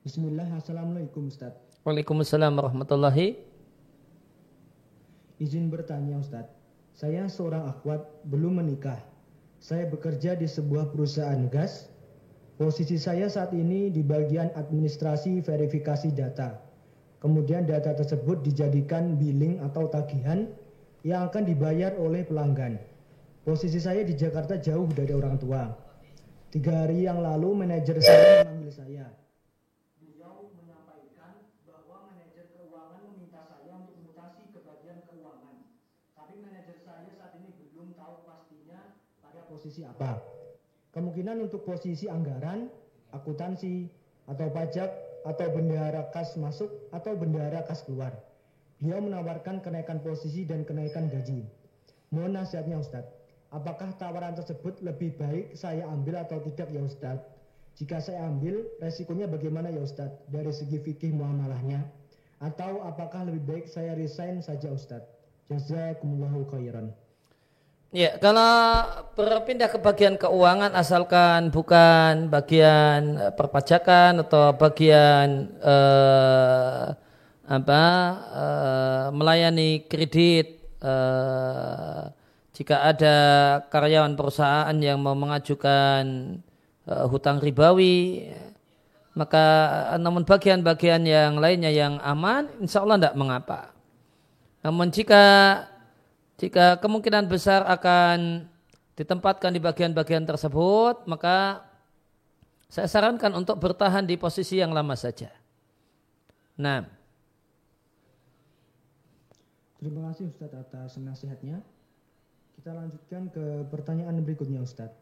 Bismillah, 0.00 0.48
Assalamualaikum 0.56 1.28
Ustaz. 1.28 1.52
Waalaikumsalam 1.84 2.56
warahmatullahi. 2.56 3.36
Izin 5.36 5.68
bertanya 5.68 6.16
Ustaz, 6.16 6.48
saya 6.96 7.28
seorang 7.28 7.68
akhwat 7.68 8.08
belum 8.24 8.64
menikah. 8.64 8.96
Saya 9.60 9.84
bekerja 9.92 10.40
di 10.40 10.48
sebuah 10.48 10.88
perusahaan 10.96 11.44
gas. 11.52 11.92
Posisi 12.56 12.96
saya 12.96 13.28
saat 13.28 13.52
ini 13.52 13.92
di 13.92 14.00
bagian 14.00 14.48
administrasi 14.56 15.44
verifikasi 15.44 16.08
data. 16.16 16.56
Kemudian 17.20 17.68
data 17.68 17.92
tersebut 17.92 18.40
dijadikan 18.40 19.20
billing 19.20 19.60
atau 19.60 19.84
tagihan 19.92 20.48
yang 21.04 21.28
akan 21.28 21.44
dibayar 21.44 21.92
oleh 22.00 22.24
pelanggan. 22.24 22.80
Posisi 23.44 23.76
saya 23.76 24.00
di 24.00 24.16
Jakarta 24.16 24.56
jauh 24.56 24.88
dari 24.96 25.12
orang 25.12 25.36
tua. 25.36 25.68
Tiga 26.48 26.88
hari 26.88 27.04
yang 27.04 27.20
lalu 27.20 27.52
manajer 27.52 28.00
saya 28.00 28.48
memanggil 28.48 28.72
saya 28.72 29.20
posisi 39.60 39.84
apa. 39.84 40.16
Kemungkinan 40.96 41.36
untuk 41.44 41.68
posisi 41.68 42.08
anggaran, 42.08 42.72
akuntansi, 43.12 43.92
atau 44.24 44.48
pajak, 44.48 44.88
atau 45.28 45.46
bendahara 45.52 46.08
kas 46.16 46.32
masuk, 46.40 46.72
atau 46.96 47.12
bendahara 47.12 47.60
kas 47.68 47.84
keluar. 47.84 48.16
Beliau 48.80 49.04
menawarkan 49.04 49.60
kenaikan 49.60 50.00
posisi 50.00 50.48
dan 50.48 50.64
kenaikan 50.64 51.12
gaji. 51.12 51.44
Mohon 52.08 52.40
nasihatnya 52.40 52.80
Ustadz, 52.80 53.12
apakah 53.52 53.92
tawaran 54.00 54.32
tersebut 54.32 54.80
lebih 54.80 55.20
baik 55.20 55.52
saya 55.52 55.84
ambil 55.92 56.24
atau 56.24 56.40
tidak 56.48 56.72
ya 56.72 56.80
Ustadz? 56.80 57.28
Jika 57.76 58.00
saya 58.00 58.24
ambil, 58.24 58.64
resikonya 58.80 59.28
bagaimana 59.28 59.68
ya 59.68 59.84
Ustadz 59.84 60.24
dari 60.32 60.50
segi 60.56 60.80
fikih 60.80 61.12
muamalahnya? 61.12 61.84
Atau 62.40 62.80
apakah 62.80 63.28
lebih 63.28 63.44
baik 63.44 63.66
saya 63.68 63.92
resign 63.92 64.40
saja 64.40 64.72
Ustadz? 64.72 65.12
Jazakumullahu 65.52 66.48
khairan. 66.48 66.96
Ya, 67.90 68.14
kalau 68.22 68.86
berpindah 69.18 69.66
ke 69.66 69.82
bagian 69.82 70.14
keuangan 70.14 70.78
asalkan 70.78 71.50
bukan 71.50 72.30
bagian 72.30 73.18
eh, 73.18 73.32
perpajakan 73.34 74.22
atau 74.22 74.54
bagian 74.54 75.50
eh, 75.58 76.86
apa 77.50 77.82
eh, 78.30 79.06
melayani 79.10 79.90
kredit 79.90 80.62
eh, 80.78 82.02
jika 82.54 82.94
ada 82.94 83.16
karyawan 83.74 84.14
perusahaan 84.14 84.76
yang 84.78 85.02
mau 85.02 85.18
mengajukan 85.18 86.38
eh, 86.86 87.04
hutang 87.10 87.42
ribawi 87.42 88.30
maka 89.18 89.46
eh, 89.90 89.98
namun 89.98 90.22
bagian-bagian 90.22 91.02
yang 91.02 91.42
lainnya 91.42 91.74
yang 91.74 91.98
aman 92.06 92.54
insya 92.62 92.86
Allah 92.86 93.02
tidak 93.02 93.18
mengapa. 93.18 93.74
Namun 94.62 94.94
jika 94.94 95.24
jika 96.40 96.80
kemungkinan 96.80 97.28
besar 97.28 97.68
akan 97.68 98.48
ditempatkan 98.96 99.52
di 99.52 99.60
bagian-bagian 99.60 100.24
tersebut, 100.24 101.04
maka 101.04 101.68
saya 102.72 102.88
sarankan 102.88 103.36
untuk 103.36 103.60
bertahan 103.60 104.08
di 104.08 104.16
posisi 104.16 104.56
yang 104.56 104.72
lama 104.72 104.96
saja. 104.96 105.28
Nah. 106.56 106.88
Terima 109.80 110.12
kasih 110.12 110.32
Ustadz 110.32 110.56
atas 110.56 110.96
nasihatnya. 110.96 111.60
Kita 112.56 112.72
lanjutkan 112.72 113.28
ke 113.32 113.68
pertanyaan 113.68 114.16
berikutnya 114.24 114.64
Ustadz. 114.64 114.96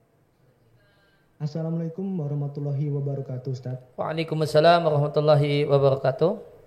Assalamualaikum 1.39 2.07
warahmatullahi 2.19 2.91
wabarakatuh 2.91 3.51
Ustadz. 3.55 3.95
Waalaikumsalam 3.95 4.83
warahmatullahi 4.83 5.71
wabarakatuh. 5.71 6.58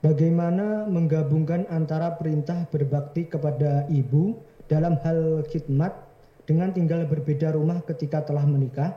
Bagaimana 0.00 0.88
menggabungkan 0.88 1.68
antara 1.68 2.16
perintah 2.16 2.64
berbakti 2.72 3.28
kepada 3.28 3.84
ibu 3.92 4.40
dalam 4.64 4.96
hal 5.04 5.44
khidmat 5.44 5.92
dengan 6.48 6.72
tinggal 6.72 7.04
berbeda 7.04 7.52
rumah 7.52 7.84
ketika 7.84 8.24
telah 8.24 8.48
menikah? 8.48 8.96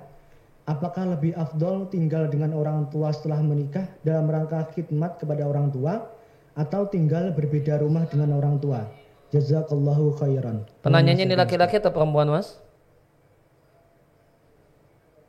Apakah 0.63 1.12
lebih 1.12 1.36
afdol 1.36 1.92
tinggal 1.92 2.32
dengan 2.32 2.56
orang 2.56 2.88
tua 2.88 3.12
setelah 3.12 3.44
menikah 3.44 3.84
dalam 4.00 4.32
rangka 4.32 4.63
khidmat 4.72 5.20
kepada 5.20 5.44
orang 5.44 5.76
tua 5.76 6.08
atau 6.56 6.88
tinggal 6.88 7.36
berbeda 7.36 7.84
rumah 7.84 8.08
dengan 8.08 8.39
orang 8.39 8.63
tua? 8.63 8.88
Jazakallahu 9.36 10.16
khairan. 10.24 10.63
Penanyanya 10.88 11.28
ini 11.28 11.36
laki-laki 11.36 11.84
atau 11.84 11.92
perempuan, 11.92 12.32
Mas? 12.32 12.63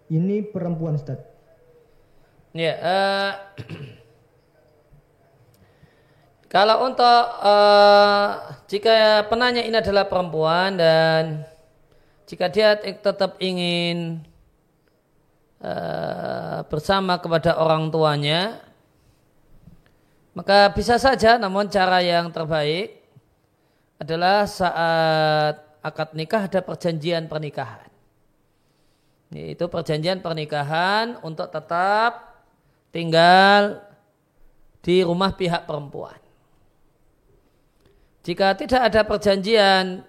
Ini 0.06 0.54
perempuan, 0.54 1.02
Ustaz. 1.02 1.18
Ya, 2.54 2.78
uh, 2.78 3.32
Kalau 6.54 6.86
untuk 6.86 7.22
uh, 7.42 8.38
jika 8.70 9.26
penanya 9.26 9.58
ini 9.58 9.74
adalah 9.74 10.06
perempuan 10.06 10.78
dan 10.78 11.42
jika 12.30 12.46
dia 12.46 12.78
tetap 12.78 13.42
ingin 13.42 14.22
uh, 15.58 16.62
bersama 16.70 17.18
kepada 17.18 17.58
orang 17.58 17.90
tuanya, 17.90 18.62
maka 20.30 20.70
bisa 20.70 20.94
saja 20.94 21.42
namun 21.42 21.66
cara 21.66 21.98
yang 22.06 22.30
terbaik 22.30 23.02
adalah 23.98 24.46
saat 24.46 25.58
akad 25.82 26.14
nikah 26.14 26.46
ada 26.46 26.62
perjanjian 26.62 27.26
pernikahan. 27.26 27.90
Itu 29.34 29.66
perjanjian 29.66 30.22
pernikahan 30.22 31.18
untuk 31.26 31.50
tetap 31.50 32.46
tinggal 32.94 33.82
di 34.86 35.02
rumah 35.02 35.34
pihak 35.34 35.66
perempuan. 35.66 36.23
Jika 38.24 38.56
tidak 38.56 38.88
ada 38.88 39.04
perjanjian 39.04 40.00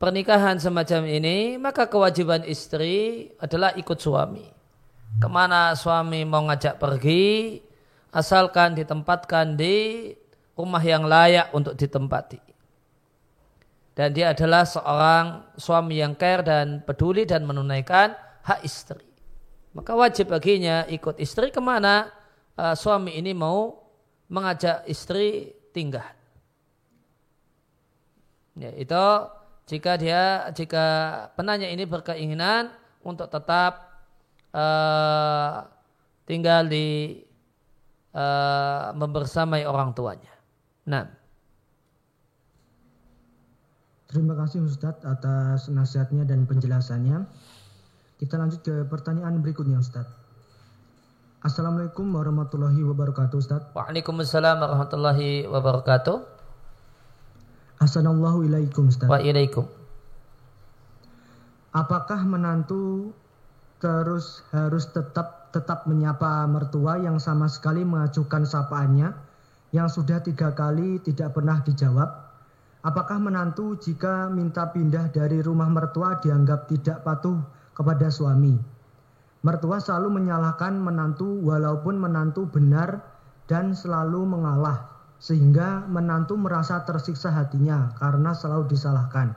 pernikahan 0.00 0.56
semacam 0.56 1.04
ini, 1.04 1.60
maka 1.60 1.84
kewajiban 1.84 2.40
istri 2.48 3.28
adalah 3.36 3.76
ikut 3.76 4.00
suami. 4.00 4.48
Ke 5.20 5.28
mana 5.28 5.76
suami 5.76 6.24
mau 6.24 6.48
ngajak 6.48 6.80
pergi, 6.80 7.60
asalkan 8.08 8.72
ditempatkan 8.72 9.60
di 9.60 10.08
rumah 10.56 10.80
yang 10.80 11.04
layak 11.04 11.52
untuk 11.52 11.76
ditempati. 11.76 12.40
Dan 13.92 14.16
dia 14.16 14.32
adalah 14.32 14.64
seorang 14.64 15.52
suami 15.60 16.00
yang 16.00 16.16
care 16.16 16.40
dan 16.40 16.80
peduli 16.88 17.28
dan 17.28 17.44
menunaikan 17.44 18.16
hak 18.48 18.64
istri. 18.64 19.04
Maka 19.76 19.92
wajib 19.92 20.32
baginya 20.32 20.88
ikut 20.88 21.20
istri 21.20 21.52
ke 21.52 21.60
mana 21.60 22.08
uh, 22.56 22.72
suami 22.72 23.18
ini 23.18 23.36
mau 23.36 23.76
mengajak 24.32 24.88
istri 24.88 25.52
tinggal. 25.74 26.17
Ya, 28.58 28.74
itu 28.74 29.04
jika 29.70 29.94
dia 29.94 30.50
jika 30.50 30.86
penanya 31.38 31.70
ini 31.70 31.86
berkeinginan 31.86 32.74
untuk 33.06 33.30
tetap 33.30 34.02
uh, 34.50 35.62
tinggal 36.26 36.66
di 36.66 37.22
uh, 38.12 38.90
membersamai 38.98 39.62
orang 39.62 39.94
tuanya. 39.94 40.34
Nah. 40.90 41.06
Terima 44.08 44.32
kasih 44.40 44.64
Ustadz 44.64 45.04
atas 45.04 45.68
nasihatnya 45.68 46.24
dan 46.24 46.48
penjelasannya. 46.48 47.28
Kita 48.16 48.40
lanjut 48.40 48.64
ke 48.64 48.88
pertanyaan 48.88 49.44
berikutnya 49.44 49.78
Ustadz. 49.78 50.16
Assalamualaikum 51.38 52.08
warahmatullahi 52.18 52.82
wabarakatuh 52.82 53.36
Ustaz. 53.38 53.62
Waalaikumsalam 53.70 54.58
warahmatullahi 54.58 55.46
wabarakatuh. 55.46 56.37
Assalamualaikum 57.78 58.42
ilaikum 58.50 58.82
Ustaz. 58.90 59.06
Wa 59.06 59.22
ilaikum. 59.22 59.62
Apakah 61.70 62.26
menantu 62.26 63.14
terus 63.78 64.42
harus 64.50 64.90
tetap 64.90 65.54
tetap 65.54 65.86
menyapa 65.86 66.42
mertua 66.50 66.98
yang 66.98 67.22
sama 67.22 67.46
sekali 67.46 67.86
mengajukan 67.86 68.42
sapaannya 68.42 69.14
yang 69.70 69.86
sudah 69.86 70.18
tiga 70.26 70.50
kali 70.58 70.98
tidak 71.06 71.38
pernah 71.38 71.62
dijawab? 71.62 72.10
Apakah 72.82 73.22
menantu 73.22 73.78
jika 73.78 74.26
minta 74.26 74.74
pindah 74.74 75.14
dari 75.14 75.38
rumah 75.38 75.70
mertua 75.70 76.18
dianggap 76.18 76.66
tidak 76.66 77.06
patuh 77.06 77.38
kepada 77.78 78.10
suami? 78.10 78.58
Mertua 79.46 79.78
selalu 79.78 80.18
menyalahkan 80.18 80.74
menantu 80.82 81.46
walaupun 81.46 81.94
menantu 81.94 82.50
benar 82.50 83.06
dan 83.46 83.70
selalu 83.70 84.26
mengalah 84.26 84.97
sehingga 85.18 85.82
menantu 85.90 86.38
merasa 86.38 86.78
tersiksa 86.86 87.34
hatinya 87.34 87.94
karena 87.98 88.34
selalu 88.34 88.70
disalahkan. 88.70 89.34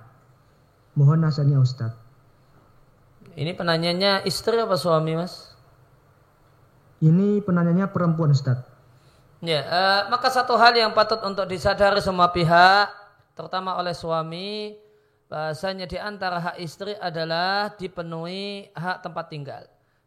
Mohon 0.94 1.28
nasihatnya 1.28 1.58
Ustadz. 1.58 2.00
Ini 3.34 3.56
penanyanya 3.58 4.22
istri 4.28 4.60
apa 4.60 4.78
suami 4.78 5.18
mas? 5.18 5.56
Ini 7.02 7.42
penanyanya 7.42 7.90
perempuan 7.90 8.36
Ustadz. 8.36 8.70
Ya, 9.42 9.66
uh, 9.66 10.02
maka 10.14 10.30
satu 10.30 10.54
hal 10.54 10.78
yang 10.78 10.94
patut 10.94 11.18
untuk 11.26 11.50
disadari 11.50 11.98
semua 11.98 12.30
pihak, 12.30 12.94
terutama 13.34 13.74
oleh 13.74 13.98
suami, 13.98 14.78
bahasanya 15.26 15.90
di 15.90 15.98
antara 15.98 16.38
hak 16.38 16.58
istri 16.62 16.94
adalah 17.02 17.74
dipenuhi 17.74 18.70
hak 18.78 19.02
tempat 19.02 19.26
tinggal. 19.34 19.64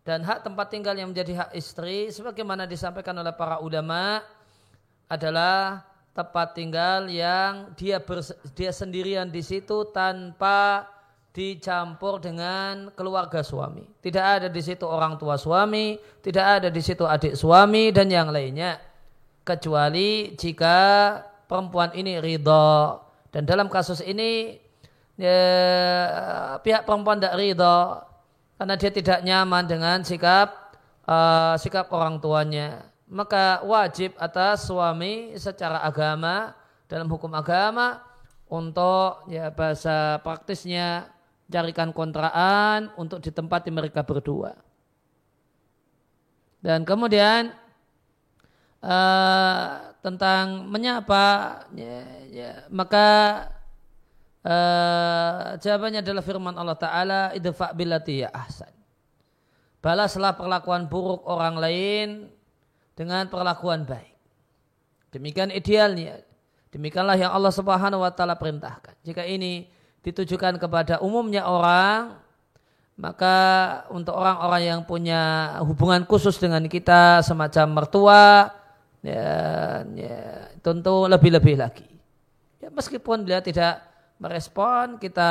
Dan 0.07 0.23
hak 0.23 0.47
tempat 0.47 0.71
tinggal 0.71 0.95
yang 0.95 1.11
menjadi 1.11 1.35
hak 1.35 1.51
istri, 1.59 2.15
sebagaimana 2.15 2.63
disampaikan 2.69 3.19
oleh 3.19 3.35
para 3.35 3.59
ulama, 3.59 4.23
adalah 5.11 5.85
tempat 6.15 6.55
tinggal 6.55 7.11
yang 7.11 7.75
dia 7.75 7.99
bers, 7.99 8.31
dia 8.55 8.71
sendirian 8.71 9.27
di 9.29 9.43
situ 9.43 9.91
tanpa 9.91 10.87
dicampur 11.35 12.23
dengan 12.23 12.95
keluarga 12.95 13.43
suami. 13.43 13.83
Tidak 13.99 14.23
ada 14.23 14.47
di 14.47 14.63
situ 14.63 14.87
orang 14.87 15.19
tua 15.19 15.35
suami, 15.35 15.99
tidak 16.23 16.63
ada 16.63 16.69
di 16.71 16.79
situ 16.79 17.03
adik 17.03 17.35
suami 17.35 17.91
dan 17.91 18.07
yang 18.07 18.31
lainnya. 18.31 18.79
Kecuali 19.43 20.39
jika 20.39 20.79
perempuan 21.51 21.93
ini 21.99 22.23
ridho. 22.23 23.03
Dan 23.35 23.45
dalam 23.45 23.67
kasus 23.67 23.99
ini 23.99 24.55
ya, 25.19 25.39
pihak 26.63 26.87
perempuan 26.87 27.19
tidak 27.19 27.35
ridho 27.35 27.79
karena 28.55 28.75
dia 28.79 28.91
tidak 28.95 29.19
nyaman 29.27 29.65
dengan 29.67 29.99
sikap 30.07 30.79
uh, 31.11 31.59
sikap 31.59 31.91
orang 31.91 32.23
tuanya 32.23 32.87
maka 33.09 33.61
wajib 33.65 34.17
atas 34.17 34.69
suami 34.69 35.37
secara 35.37 35.81
agama 35.85 36.57
dalam 36.89 37.09
hukum 37.09 37.33
agama 37.37 38.01
untuk 38.49 39.29
ya 39.29 39.53
bahasa 39.53 40.21
praktisnya 40.25 41.09
carikan 41.49 41.93
kontraan 41.93 42.89
untuk 42.97 43.21
ditempati 43.21 43.69
mereka 43.69 44.01
berdua 44.01 44.57
dan 46.65 46.83
kemudian 46.89 47.53
uh, 48.81 49.93
tentang 50.01 50.65
menyapa 50.69 51.25
ya, 51.77 52.01
ya, 52.33 52.51
maka 52.73 53.09
Uh, 54.45 55.57
jawabannya 55.57 56.05
adalah 56.05 56.21
firman 56.21 56.53
Allah 56.53 56.77
Ta'ala 56.77 57.21
idfa 57.33 57.73
bilati 57.73 58.21
ya 58.21 58.29
ahsan. 58.29 58.69
Balaslah 59.81 60.37
perlakuan 60.37 60.85
buruk 60.85 61.25
orang 61.25 61.57
lain 61.57 62.29
dengan 62.95 63.27
perlakuan 63.27 63.87
baik. 63.87 64.15
Demikian 65.15 65.55
idealnya. 65.55 66.23
Demikianlah 66.75 67.15
yang 67.15 67.31
Allah 67.31 67.55
Subhanahu 67.55 68.03
wa 68.03 68.11
taala 68.11 68.35
perintahkan. 68.35 68.99
Jika 69.07 69.23
ini 69.23 69.71
ditujukan 70.03 70.59
kepada 70.59 70.99
umumnya 70.99 71.47
orang, 71.47 72.19
maka 72.99 73.37
untuk 73.91 74.15
orang-orang 74.15 74.63
yang 74.63 74.81
punya 74.83 75.55
hubungan 75.63 76.03
khusus 76.07 76.39
dengan 76.39 76.67
kita 76.67 77.23
semacam 77.23 77.67
mertua, 77.83 78.51
ya, 79.03 79.31
ya 79.95 80.21
tentu 80.63 81.07
lebih-lebih 81.07 81.63
lagi. 81.63 81.87
Ya, 82.59 82.75
meskipun 82.75 83.23
beliau 83.23 83.43
tidak 83.43 83.83
merespon 84.19 84.99
kita 84.99 85.31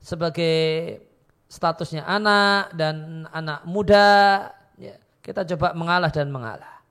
sebagai 0.00 1.00
statusnya 1.48 2.04
anak 2.04 2.72
dan 2.76 3.24
anak 3.32 3.64
muda 3.64 4.50
kita 5.24 5.40
coba 5.56 5.72
mengalah 5.72 6.12
dan 6.12 6.28
mengalah 6.28 6.84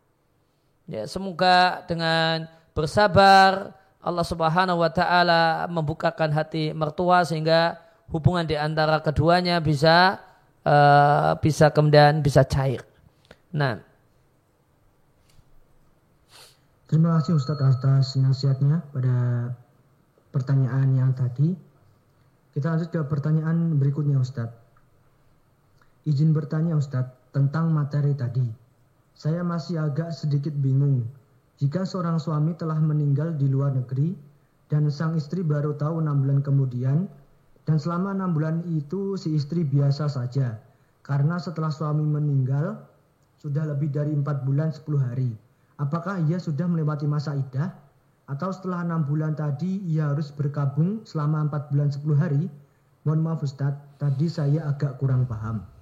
ya 0.89 1.05
semoga 1.05 1.85
dengan 1.85 2.49
bersabar 2.73 3.77
Allah 4.03 4.25
Subhanahu 4.25 4.83
wa 4.83 4.91
taala 4.91 5.69
membukakan 5.69 6.33
hati 6.33 6.73
mertua 6.75 7.23
sehingga 7.23 7.79
hubungan 8.11 8.43
di 8.43 8.57
antara 8.59 8.99
keduanya 8.99 9.63
bisa 9.63 10.19
uh, 10.67 11.39
bisa 11.39 11.71
kemudian 11.71 12.19
bisa 12.19 12.43
cair. 12.43 12.83
Nah, 13.55 13.79
Terima 16.93 17.17
kasih 17.17 17.41
Ustadz 17.41 17.63
atas 17.63 18.13
nasihatnya 18.21 18.85
pada 18.93 19.49
pertanyaan 20.29 20.93
yang 20.93 21.09
tadi. 21.17 21.57
Kita 22.53 22.69
lanjut 22.69 22.93
ke 22.93 23.01
pertanyaan 23.09 23.81
berikutnya 23.81 24.21
Ustadz. 24.21 24.53
Izin 26.05 26.37
bertanya 26.37 26.77
Ustadz 26.77 27.22
tentang 27.33 27.73
materi 27.73 28.13
tadi. 28.13 28.45
Saya 29.17 29.41
masih 29.41 29.81
agak 29.81 30.13
sedikit 30.13 30.53
bingung. 30.53 31.03
Jika 31.57 31.83
seorang 31.83 32.21
suami 32.21 32.53
telah 32.53 32.77
meninggal 32.77 33.33
di 33.35 33.49
luar 33.49 33.73
negeri 33.73 34.13
dan 34.69 34.89
sang 34.89 35.17
istri 35.17 35.41
baru 35.41 35.73
tahu 35.77 36.01
enam 36.01 36.21
bulan 36.21 36.39
kemudian 36.45 37.09
dan 37.65 37.77
selama 37.77 38.13
enam 38.13 38.33
bulan 38.33 38.61
itu 38.69 39.17
si 39.17 39.37
istri 39.37 39.65
biasa 39.65 40.09
saja 40.09 40.57
karena 41.05 41.37
setelah 41.37 41.69
suami 41.69 42.05
meninggal 42.05 42.79
sudah 43.37 43.67
lebih 43.69 43.91
dari 43.91 44.15
empat 44.15 44.47
bulan 44.47 44.71
sepuluh 44.71 45.03
hari. 45.03 45.35
Apakah 45.81 46.21
ia 46.29 46.39
sudah 46.39 46.69
melewati 46.69 47.09
masa 47.09 47.35
idah 47.35 47.73
atau 48.29 48.49
setelah 48.55 48.87
enam 48.87 49.03
bulan 49.03 49.35
tadi 49.35 49.83
ia 49.83 50.09
harus 50.13 50.31
berkabung 50.31 51.03
selama 51.03 51.49
empat 51.49 51.69
bulan 51.73 51.89
sepuluh 51.91 52.17
hari? 52.17 52.47
Mohon 53.03 53.19
maaf 53.19 53.43
Ustadz, 53.43 53.99
tadi 53.99 54.31
saya 54.31 54.63
agak 54.63 54.95
kurang 54.95 55.27
paham. 55.27 55.72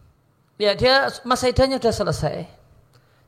Ya 0.62 0.78
dia 0.78 1.10
masa 1.26 1.50
idahnya 1.50 1.82
sudah 1.82 1.96
selesai. 2.06 2.38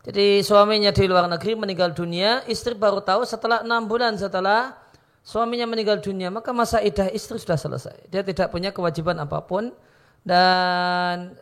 Jadi 0.06 0.46
suaminya 0.46 0.94
di 0.94 1.10
luar 1.10 1.26
negeri 1.26 1.58
meninggal 1.58 1.98
dunia, 1.98 2.46
istri 2.46 2.78
baru 2.78 3.02
tahu 3.02 3.26
setelah 3.26 3.66
enam 3.66 3.90
bulan 3.90 4.14
setelah 4.14 4.78
suaminya 5.26 5.66
meninggal 5.66 5.98
dunia, 5.98 6.30
maka 6.30 6.54
masa 6.54 6.78
idah 6.84 7.10
istri 7.10 7.42
sudah 7.42 7.58
selesai. 7.58 8.06
Dia 8.14 8.22
tidak 8.22 8.54
punya 8.54 8.70
kewajiban 8.70 9.18
apa 9.18 9.42
pun 9.50 9.74
dan 10.22 11.34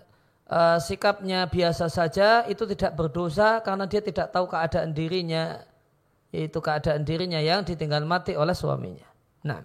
uh, 0.47 0.79
sikapnya 0.79 1.51
biasa 1.51 1.91
saja 1.91 2.47
itu 2.47 2.63
tidak 2.71 2.95
berdosa 2.95 3.59
karena 3.59 3.83
dia 3.83 3.99
tidak 3.99 4.31
tahu 4.31 4.47
keadaan 4.47 4.95
dirinya 4.95 5.59
yaitu 6.31 6.63
keadaan 6.63 7.03
dirinya 7.03 7.43
yang 7.43 7.67
ditinggal 7.67 8.07
mati 8.07 8.39
oleh 8.39 8.55
suaminya. 8.55 9.09
Nah. 9.43 9.59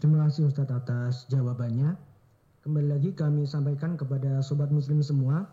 Terima 0.00 0.24
kasih 0.24 0.48
Ustadz 0.48 0.72
atas 0.72 1.14
jawabannya. 1.28 2.13
Kembali 2.64 2.96
lagi 2.96 3.12
kami 3.12 3.44
sampaikan 3.44 3.92
kepada 3.92 4.40
sobat 4.40 4.72
muslim 4.72 5.04
semua, 5.04 5.44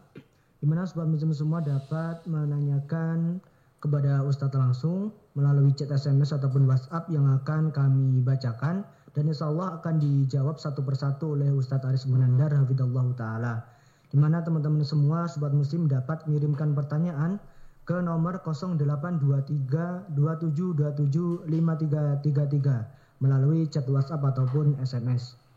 di 0.63 0.63
mana 0.63 0.88
sobat 0.88 1.12
muslim 1.12 1.36
semua 1.36 1.60
dapat 1.60 2.24
menanyakan 2.24 3.43
kepada 3.84 4.24
Ustadz 4.24 4.56
langsung 4.56 5.12
melalui 5.36 5.76
chat 5.76 5.91
SMS 5.91 6.32
ataupun 6.32 6.63
WhatsApp 6.71 7.12
yang 7.12 7.28
akan 7.28 7.76
kami 7.76 8.24
bacakan 8.24 8.88
dan 9.12 9.28
insya 9.28 9.52
Allah 9.52 9.84
akan 9.84 10.00
dijawab 10.00 10.56
satu 10.56 10.88
persatu 10.88 11.36
oleh 11.36 11.52
Ustadz 11.52 11.84
Aris 11.84 12.08
Munandar 12.08 12.56
Hafidullah 12.56 13.04
Ta'ala. 13.19 13.60
Di 14.08 14.15
mana 14.15 14.39
teman-teman 14.39 14.88
semua 14.88 15.28
sobat 15.28 15.52
muslim 15.52 15.91
dapat 15.91 16.24
mengirimkan 16.32 16.71
pertanyaan 16.71 17.43
ke 17.84 18.00
nomor 18.00 18.39
0823 18.39 20.15
2727 20.15 21.43
5333 21.43 23.19
melalui 23.19 23.67
chat 23.67 23.84
WhatsApp 23.91 24.24
ataupun 24.24 24.80
SMS. 24.80 25.51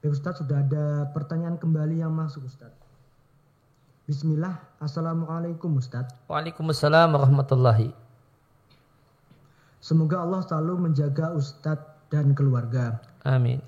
Baik 0.00 0.16
Ustaz, 0.16 0.40
sudah 0.40 0.64
ada 0.64 1.12
pertanyaan 1.12 1.60
kembali 1.60 2.00
yang 2.00 2.16
masuk 2.16 2.48
Ustaz. 2.48 2.72
Bismillah, 4.08 4.56
Assalamualaikum 4.80 5.76
Ustaz. 5.76 6.08
Waalaikumsalam 6.24 7.12
warahmatullahi. 7.12 7.92
Semoga 9.84 10.24
Allah 10.24 10.40
selalu 10.48 10.88
menjaga 10.88 11.36
Ustadz 11.36 12.08
dan 12.08 12.32
keluarga. 12.32 12.96
Amin. 13.28 13.60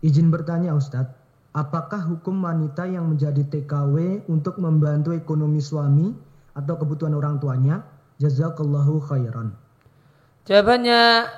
Izin 0.00 0.32
bertanya 0.32 0.72
Ustadz, 0.72 1.12
apakah 1.52 2.00
hukum 2.00 2.40
wanita 2.40 2.88
yang 2.88 3.12
menjadi 3.12 3.44
TKW 3.44 4.24
untuk 4.32 4.56
membantu 4.56 5.12
ekonomi 5.12 5.60
suami 5.60 6.16
atau 6.56 6.80
kebutuhan 6.80 7.12
orang 7.12 7.36
tuanya? 7.44 7.84
Jazakallahu 8.24 9.04
khairan. 9.04 9.52
Jawabannya 10.48 11.28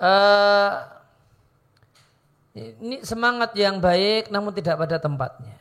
uh, 0.00 0.95
ini 2.56 3.04
semangat 3.04 3.52
yang 3.52 3.84
baik 3.84 4.32
namun 4.32 4.48
tidak 4.56 4.80
pada 4.80 4.96
tempatnya. 4.96 5.56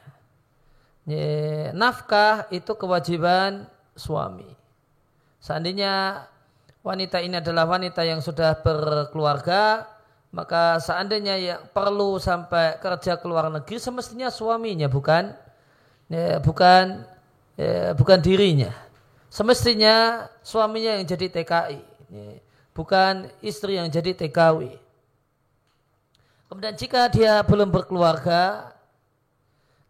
ya, 1.03 1.75
nafkah 1.75 2.47
itu 2.55 2.71
kewajiban 2.71 3.67
suami. 3.99 4.47
Seandainya 5.43 6.23
wanita 6.79 7.19
ini 7.19 7.43
adalah 7.43 7.67
wanita 7.67 8.01
yang 8.07 8.23
sudah 8.23 8.55
berkeluarga, 8.63 9.91
maka 10.31 10.79
seandainya 10.79 11.35
yang 11.35 11.61
perlu 11.75 12.15
sampai 12.15 12.79
kerja 12.79 13.19
ke 13.19 13.25
luar 13.27 13.51
negeri 13.51 13.75
semestinya 13.75 14.31
suaminya 14.31 14.87
bukan 14.87 15.35
ya, 16.07 16.39
bukan 16.39 17.03
ya, 17.59 17.91
bukan 17.91 18.19
dirinya. 18.23 18.71
Semestinya 19.27 20.25
suaminya 20.47 20.95
yang 20.95 21.03
jadi 21.03 21.27
TKI, 21.27 21.79
ya, 22.07 22.39
bukan 22.71 23.27
istri 23.43 23.75
yang 23.75 23.91
jadi 23.91 24.15
TKW. 24.15 24.84
Kemudian 26.55 26.71
jika 26.79 27.11
dia 27.11 27.43
belum 27.43 27.67
berkeluarga, 27.67 28.71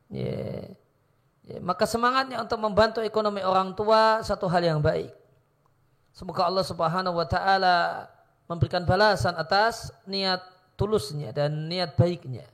ya, 0.10 0.66
ya, 1.46 1.62
maka 1.62 1.86
semangatnya 1.86 2.42
untuk 2.42 2.58
membantu 2.58 3.06
ekonomi 3.06 3.46
orang 3.46 3.78
tua 3.78 4.26
satu 4.26 4.50
hal 4.50 4.66
yang 4.66 4.82
baik. 4.82 5.14
Semoga 6.10 6.50
Allah 6.50 6.66
Subhanahu 6.66 7.22
wa 7.22 7.28
taala 7.30 8.10
memberikan 8.50 8.82
balasan 8.82 9.38
atas 9.38 9.94
niat 10.10 10.42
tulusnya 10.74 11.30
dan 11.38 11.70
niat 11.70 11.94
baiknya. 11.94 12.50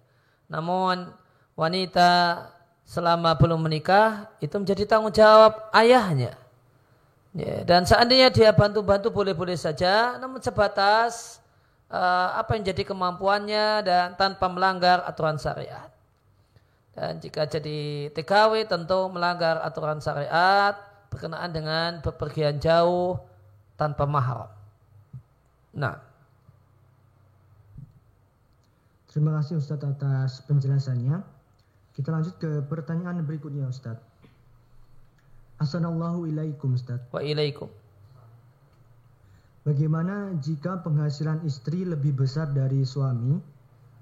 Namun 0.52 1.08
wanita 1.56 2.52
selama 2.84 3.32
belum 3.39 3.63
menikah 3.63 4.28
itu 4.43 4.60
menjadi 4.60 4.91
tanggung 4.91 5.15
jawab 5.15 5.71
ayahnya. 5.71 6.36
Ya, 7.32 7.63
dan 7.63 7.88
seandainya 7.88 8.28
dia 8.28 8.52
bantu-bantu 8.52 9.08
boleh-boleh 9.08 9.56
saja, 9.56 10.19
namun 10.19 10.43
sebatas 10.43 11.39
uh, 11.91 12.30
apa 12.39 12.56
yang 12.56 12.63
jadi 12.71 12.84
kemampuannya 12.88 13.84
dan 13.84 14.08
tanpa 14.15 14.47
melanggar 14.47 15.04
aturan 15.04 15.36
syariat. 15.38 15.91
Dan 16.95 17.19
jika 17.23 17.47
jadi 17.47 18.12
TKW 18.12 18.67
tentu 18.67 19.08
melanggar 19.12 19.60
aturan 19.63 19.99
syariat 20.04 20.75
berkenaan 21.12 21.51
dengan 21.51 21.89
bepergian 21.99 22.60
jauh 22.60 23.19
tanpa 23.75 24.08
mahram. 24.08 24.47
Nah. 25.75 25.99
Terima 29.12 29.36
kasih 29.39 29.60
Ustadz 29.60 29.84
atas 29.84 30.39
penjelasannya. 30.47 31.19
Kita 31.91 32.15
lanjut 32.15 32.36
ke 32.39 32.63
pertanyaan 32.63 33.19
berikutnya 33.27 33.67
Ustadz. 33.67 33.99
Assalamualaikum 35.60 36.80
Ustadz. 36.80 37.12
Wa 37.12 37.19
ilaikum. 37.19 37.67
Bagaimana 39.62 40.34
jika 40.41 40.82
penghasilan 40.82 41.45
istri 41.45 41.86
lebih 41.86 42.17
besar 42.17 42.50
dari 42.50 42.82
suami, 42.82 43.38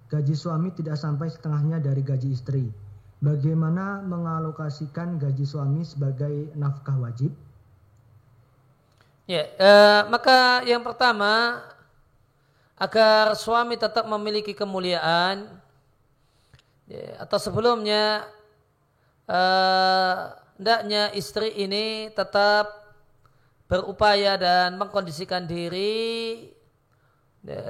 gaji 0.07 0.31
suami 0.31 0.71
tidak 0.71 0.95
sampai 0.95 1.27
setengahnya 1.27 1.83
dari 1.83 1.99
gaji 1.99 2.31
istri? 2.31 2.71
Bagaimana 3.19 3.99
mengalokasikan 4.07 5.19
gaji 5.19 5.43
suami 5.43 5.83
sebagai 5.83 6.55
nafkah 6.55 6.95
wajib? 7.03 7.35
Ya, 9.27 9.51
eh, 9.59 10.01
maka 10.07 10.63
yang 10.63 10.79
pertama 10.79 11.59
agar 12.79 13.35
suami 13.35 13.75
tetap 13.75 14.07
memiliki 14.07 14.55
kemuliaan 14.55 15.43
ya, 16.87 17.19
atau 17.19 17.35
sebelumnya 17.35 18.23
eh, 19.27 20.15
hendaknya 20.55 21.11
istri 21.11 21.51
ini 21.59 22.15
tetap 22.15 22.78
berupaya 23.69 24.33
dan 24.35 24.75
mengkondisikan 24.81 25.45
diri 25.45 26.49
ya, 27.45 27.61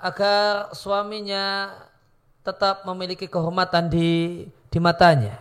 agar 0.00 0.72
suaminya 0.72 1.76
tetap 2.40 2.82
memiliki 2.88 3.28
kehormatan 3.28 3.92
di 3.92 4.48
di 4.72 4.78
matanya. 4.80 5.36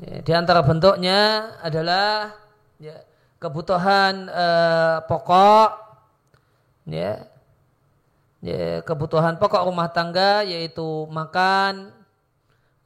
Ya, 0.00 0.24
di 0.24 0.32
antara 0.32 0.64
bentuknya 0.64 1.52
adalah 1.60 2.32
ya, 2.80 3.04
kebutuhan 3.36 4.32
uh, 4.32 5.04
pokok 5.04 5.70
ya 6.88 7.28
ya 8.40 8.80
kebutuhan 8.80 9.36
pokok 9.36 9.68
rumah 9.68 9.92
tangga 9.92 10.40
yaitu 10.40 11.04
makan 11.12 11.92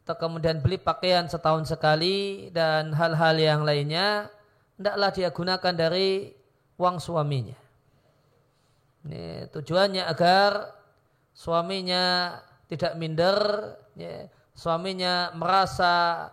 atau 0.04 0.14
kemudian 0.18 0.58
beli 0.58 0.76
pakaian 0.76 1.24
setahun 1.30 1.70
sekali 1.70 2.50
dan 2.50 2.92
hal-hal 2.92 3.38
yang 3.38 3.62
lainnya 3.62 4.28
hendaklah 4.76 5.10
dia 5.14 5.28
gunakan 5.30 5.74
dari 5.74 6.32
uang 6.78 6.96
suaminya. 6.98 7.58
Ini 9.04 9.52
tujuannya 9.52 10.02
agar 10.08 10.74
suaminya 11.36 12.36
tidak 12.70 12.96
minder, 12.96 13.38
ya, 13.94 14.26
suaminya 14.56 15.34
merasa 15.36 16.28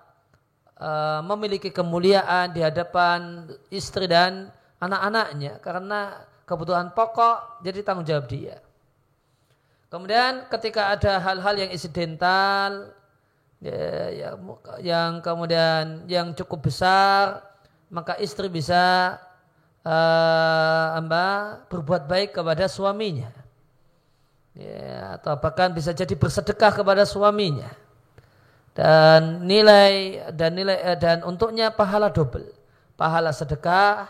Eh, 0.81 1.21
memiliki 1.29 1.69
kemuliaan 1.69 2.57
di 2.57 2.65
hadapan 2.65 3.45
istri 3.69 4.09
dan 4.09 4.49
anak-anaknya 4.81 5.61
karena 5.61 6.25
kebutuhan 6.49 6.89
pokok 6.97 7.61
jadi 7.61 7.85
tanggung 7.85 8.01
jawab 8.01 8.25
dia. 8.25 8.57
Kemudian 9.93 10.49
ketika 10.49 10.89
ada 10.89 11.21
hal-hal 11.21 11.53
yang 11.53 11.69
insidental 11.69 12.97
ya, 13.61 14.09
ya, 14.09 14.29
yang 14.81 15.21
kemudian 15.21 16.09
yang 16.09 16.33
cukup 16.33 16.65
besar 16.65 17.45
maka 17.91 18.15
istri 18.23 18.47
bisa 18.47 19.15
uh, 19.83 20.97
amba, 20.97 21.59
berbuat 21.67 22.07
baik 22.07 22.31
kepada 22.31 22.65
suaminya. 22.71 23.29
Ya, 24.55 25.19
atau 25.19 25.35
bahkan 25.39 25.71
bisa 25.71 25.91
jadi 25.91 26.15
bersedekah 26.15 26.71
kepada 26.71 27.03
suaminya. 27.03 27.71
Dan 28.71 29.43
nilai 29.43 30.23
dan 30.31 30.55
nilai 30.55 30.79
eh, 30.79 30.97
dan 30.99 31.27
untuknya 31.27 31.75
pahala 31.75 32.07
double. 32.07 32.47
Pahala 32.95 33.35
sedekah 33.35 34.07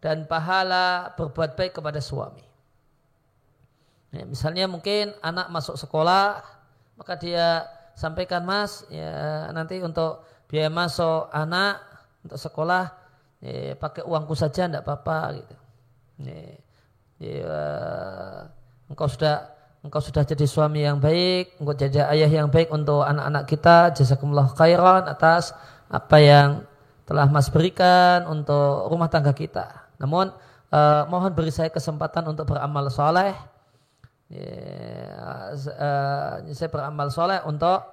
dan 0.00 0.24
pahala 0.24 1.12
berbuat 1.20 1.52
baik 1.56 1.76
kepada 1.76 2.00
suami. 2.00 2.44
Ya, 4.12 4.24
misalnya 4.28 4.68
mungkin 4.68 5.12
anak 5.24 5.48
masuk 5.48 5.76
sekolah 5.76 6.44
maka 7.00 7.16
dia 7.16 7.64
sampaikan 7.96 8.44
mas 8.44 8.84
ya 8.92 9.48
nanti 9.56 9.80
untuk 9.80 10.20
biaya 10.52 10.68
masuk 10.68 11.32
anak 11.32 11.80
untuk 12.20 12.36
sekolah 12.36 13.01
ya, 13.42 13.74
pakai 13.76 14.06
uangku 14.06 14.38
saja 14.38 14.70
tidak 14.70 14.86
apa-apa 14.86 15.42
gitu 15.42 15.54
ya, 16.22 16.40
ya, 17.18 17.58
engkau 18.86 19.10
sudah 19.10 19.50
engkau 19.82 19.98
sudah 19.98 20.22
jadi 20.22 20.46
suami 20.46 20.86
yang 20.86 21.02
baik, 21.02 21.58
engkau 21.58 21.74
jadi 21.74 22.06
ayah 22.14 22.30
yang 22.30 22.48
baik 22.48 22.70
untuk 22.70 23.02
anak-anak 23.02 23.44
kita. 23.50 23.90
Jazakumullah 23.98 24.54
khairan 24.54 25.10
atas 25.10 25.50
apa 25.90 26.16
yang 26.22 26.48
telah 27.02 27.26
Mas 27.26 27.50
berikan 27.50 28.30
untuk 28.30 28.86
rumah 28.88 29.10
tangga 29.10 29.34
kita. 29.34 29.90
Namun 29.98 30.30
uh, 30.70 31.02
mohon 31.10 31.34
beri 31.34 31.50
saya 31.50 31.68
kesempatan 31.68 32.30
untuk 32.30 32.46
beramal 32.46 32.86
soleh. 32.94 33.34
Yeah, 34.32 35.52
uh, 35.52 36.40
saya 36.56 36.70
beramal 36.72 37.12
soleh 37.12 37.42
untuk 37.44 37.84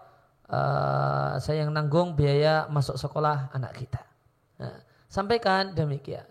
uh, 0.47 1.35
saya 1.41 1.65
yang 1.65 1.73
nanggung 1.73 2.15
biaya 2.15 2.69
masuk 2.71 2.95
sekolah 2.95 3.51
anak 3.51 3.75
kita. 3.75 3.99
Nah, 4.61 4.77
sampaikan 5.09 5.73
demikian. 5.73 6.25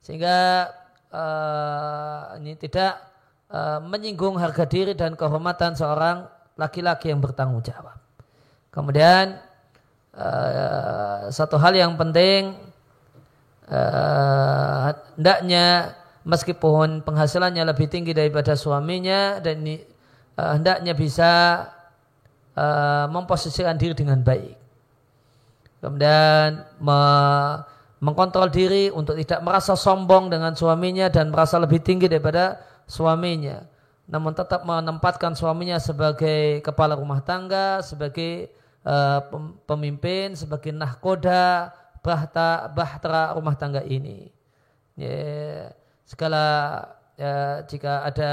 Sehingga 0.00 0.70
uh, 1.10 2.38
ini 2.38 2.54
tidak 2.56 3.12
Eh, 3.52 3.80
menyinggung 3.84 4.40
harga 4.40 4.64
diri 4.64 4.96
dan 4.96 5.12
kehormatan 5.12 5.76
seorang 5.76 6.24
laki-laki 6.56 7.12
yang 7.12 7.20
bertanggung 7.20 7.60
jawab. 7.60 8.00
Kemudian 8.72 9.36
uh, 10.16 11.28
satu 11.28 11.60
hal 11.60 11.76
yang 11.76 11.92
penting 12.00 12.56
uh, 13.68 14.96
hendaknya 15.12 15.92
meskipun 16.24 17.04
penghasilannya 17.04 17.60
lebih 17.68 17.92
tinggi 17.92 18.16
daripada 18.16 18.56
suaminya 18.56 19.36
dan 19.44 19.60
ini, 19.60 19.84
uh, 20.40 20.56
hendaknya 20.56 20.96
bisa 20.96 21.32
uh, 22.56 23.04
memposisikan 23.12 23.76
diri 23.76 23.92
dengan 23.92 24.24
baik. 24.24 24.56
Kemudian 25.84 26.64
me 26.80 27.00
mengkontrol 28.02 28.50
diri 28.50 28.90
untuk 28.90 29.14
tidak 29.14 29.40
merasa 29.46 29.78
sombong 29.78 30.26
dengan 30.26 30.52
suaminya 30.58 31.06
dan 31.06 31.30
merasa 31.30 31.56
lebih 31.62 31.78
tinggi 31.78 32.10
daripada 32.10 32.58
suaminya 32.90 33.62
namun 34.10 34.34
tetap 34.34 34.66
menempatkan 34.66 35.32
suaminya 35.32 35.78
sebagai 35.78 36.60
kepala 36.60 36.98
rumah 36.98 37.22
tangga, 37.22 37.80
sebagai 37.80 38.50
uh, 38.82 39.24
pemimpin, 39.64 40.34
sebagai 40.34 40.74
nahkoda, 40.74 41.70
bahta, 42.02 42.66
bahtera 42.74 43.32
rumah 43.38 43.54
tangga 43.54 43.80
ini. 43.86 44.28
Ya, 44.98 45.72
segala 46.04 46.44
ya, 47.16 47.64
jika 47.64 48.04
ada 48.04 48.32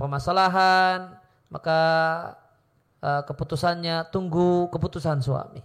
permasalahan, 0.00 1.14
maka 1.52 1.80
uh, 3.04 3.22
keputusannya 3.28 4.10
tunggu 4.10 4.72
keputusan 4.72 5.20
suami. 5.20 5.60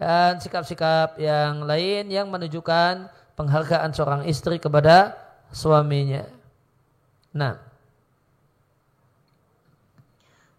Dan 0.00 0.40
sikap-sikap 0.40 1.20
yang 1.20 1.68
lain 1.68 2.08
yang 2.08 2.32
menunjukkan 2.32 3.12
penghargaan 3.36 3.92
seorang 3.92 4.24
istri 4.24 4.56
kepada 4.56 5.12
suaminya. 5.52 6.24
Nah. 7.36 7.60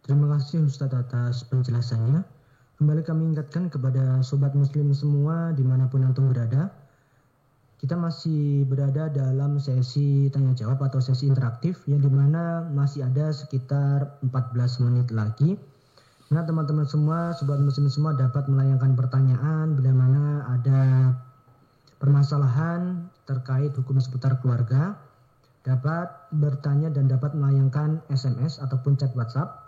Terima 0.05 0.37
kasih 0.37 0.69
Ustadz 0.69 0.93
atas 0.93 1.41
penjelasannya. 1.49 2.21
Kembali 2.77 3.01
kami 3.05 3.33
ingatkan 3.33 3.69
kepada 3.69 4.21
sobat 4.25 4.57
muslim 4.57 4.93
semua 4.93 5.53
di 5.57 5.61
mana 5.61 5.89
pun 5.89 6.01
antum 6.01 6.29
berada. 6.29 6.73
Kita 7.81 7.97
masih 7.97 8.65
berada 8.69 9.09
dalam 9.09 9.57
sesi 9.57 10.29
tanya 10.29 10.53
jawab 10.53 10.85
atau 10.85 11.01
sesi 11.01 11.25
interaktif 11.25 11.81
yang 11.89 12.01
di 12.01 12.09
mana 12.13 12.65
masih 12.69 13.05
ada 13.05 13.33
sekitar 13.33 14.21
14 14.21 14.85
menit 14.85 15.09
lagi. 15.09 15.57
Nah 16.31 16.47
teman-teman 16.47 16.87
semua, 16.87 17.35
sobat 17.35 17.59
muslim 17.59 17.91
semua 17.91 18.15
dapat 18.15 18.47
melayangkan 18.47 18.95
pertanyaan 18.95 19.75
bila 19.75 19.91
mana 19.91 20.47
ada 20.47 21.11
permasalahan 21.99 23.11
terkait 23.27 23.75
hukum 23.75 23.99
seputar 23.99 24.39
keluarga, 24.39 24.95
dapat 25.67 26.07
bertanya 26.31 26.87
dan 26.87 27.11
dapat 27.11 27.35
melayangkan 27.35 27.99
SMS 28.07 28.63
ataupun 28.63 28.95
chat 28.95 29.11
WhatsApp 29.11 29.59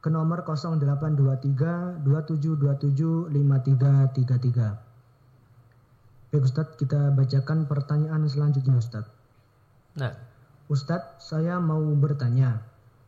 ke 0.00 0.08
nomor 0.08 0.40
0823 0.40 2.00
2727 2.00 3.36
5333. 3.36 6.32
Baik 6.32 6.48
Ustadz, 6.48 6.80
kita 6.80 7.12
bacakan 7.12 7.68
pertanyaan 7.68 8.24
selanjutnya 8.24 8.80
Ustadz. 8.80 9.12
Nah. 10.00 10.16
Ustadz, 10.66 11.22
saya 11.22 11.62
mau 11.62 11.78
bertanya, 11.94 12.58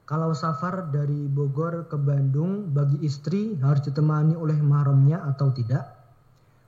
kalau 0.09 0.33
safar 0.33 0.89
dari 0.89 1.29
Bogor 1.29 1.85
ke 1.85 2.01
Bandung 2.01 2.73
bagi 2.73 2.97
istri 3.05 3.61
harus 3.61 3.85
ditemani 3.85 4.41
oleh 4.41 4.57
mahramnya 4.57 5.21
atau 5.29 5.53
tidak? 5.53 5.85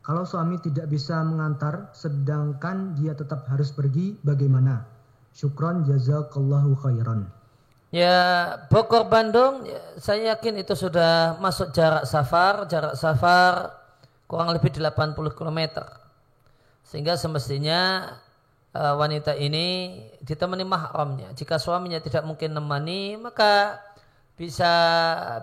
Kalau 0.05 0.29
suami 0.29 0.61
tidak 0.61 0.93
bisa 0.93 1.25
mengantar 1.25 1.89
sedangkan 1.97 2.93
dia 3.01 3.17
tetap 3.17 3.49
harus 3.49 3.73
pergi, 3.73 4.21
bagaimana? 4.21 4.85
Syukron 5.33 5.89
jazakallahu 5.89 6.77
khairan. 6.85 7.33
Ya 7.89 8.61
Bogor 8.69 9.09
Bandung 9.09 9.65
ya, 9.65 9.81
saya 9.97 10.37
yakin 10.37 10.61
itu 10.61 10.77
sudah 10.77 11.41
masuk 11.41 11.73
jarak 11.73 12.05
safar, 12.05 12.69
jarak 12.69 12.93
safar 12.93 13.73
kurang 14.29 14.53
lebih 14.53 14.69
80 14.69 15.17
km. 15.33 15.81
Sehingga 16.85 17.17
semestinya 17.17 18.13
uh, 18.75 18.95
wanita 18.99 19.35
ini 19.35 19.99
ditemani 20.23 20.65
mahramnya. 20.67 21.29
Jika 21.35 21.59
suaminya 21.59 21.99
tidak 21.99 22.27
mungkin 22.27 22.55
nemani, 22.55 23.19
maka 23.19 23.83
bisa 24.41 24.73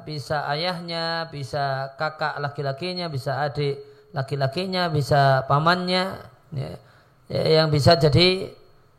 bisa 0.02 0.50
ayahnya, 0.50 1.30
bisa 1.30 1.94
kakak 2.02 2.42
laki-lakinya, 2.42 3.06
bisa 3.12 3.46
adik 3.46 3.78
laki-lakinya, 4.16 4.90
bisa 4.90 5.46
pamannya 5.46 6.18
ya, 6.56 6.72
ya, 7.30 7.42
yang 7.62 7.70
bisa 7.70 7.94
jadi 7.94 8.50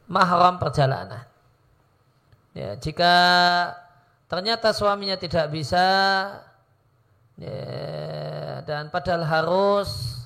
mahram 0.06 0.62
perjalanan. 0.62 1.26
Ya, 2.54 2.74
jika 2.78 3.14
ternyata 4.30 4.70
suaminya 4.74 5.18
tidak 5.18 5.50
bisa 5.50 5.86
ya, 7.38 8.62
dan 8.66 8.90
padahal 8.94 9.26
harus 9.26 10.18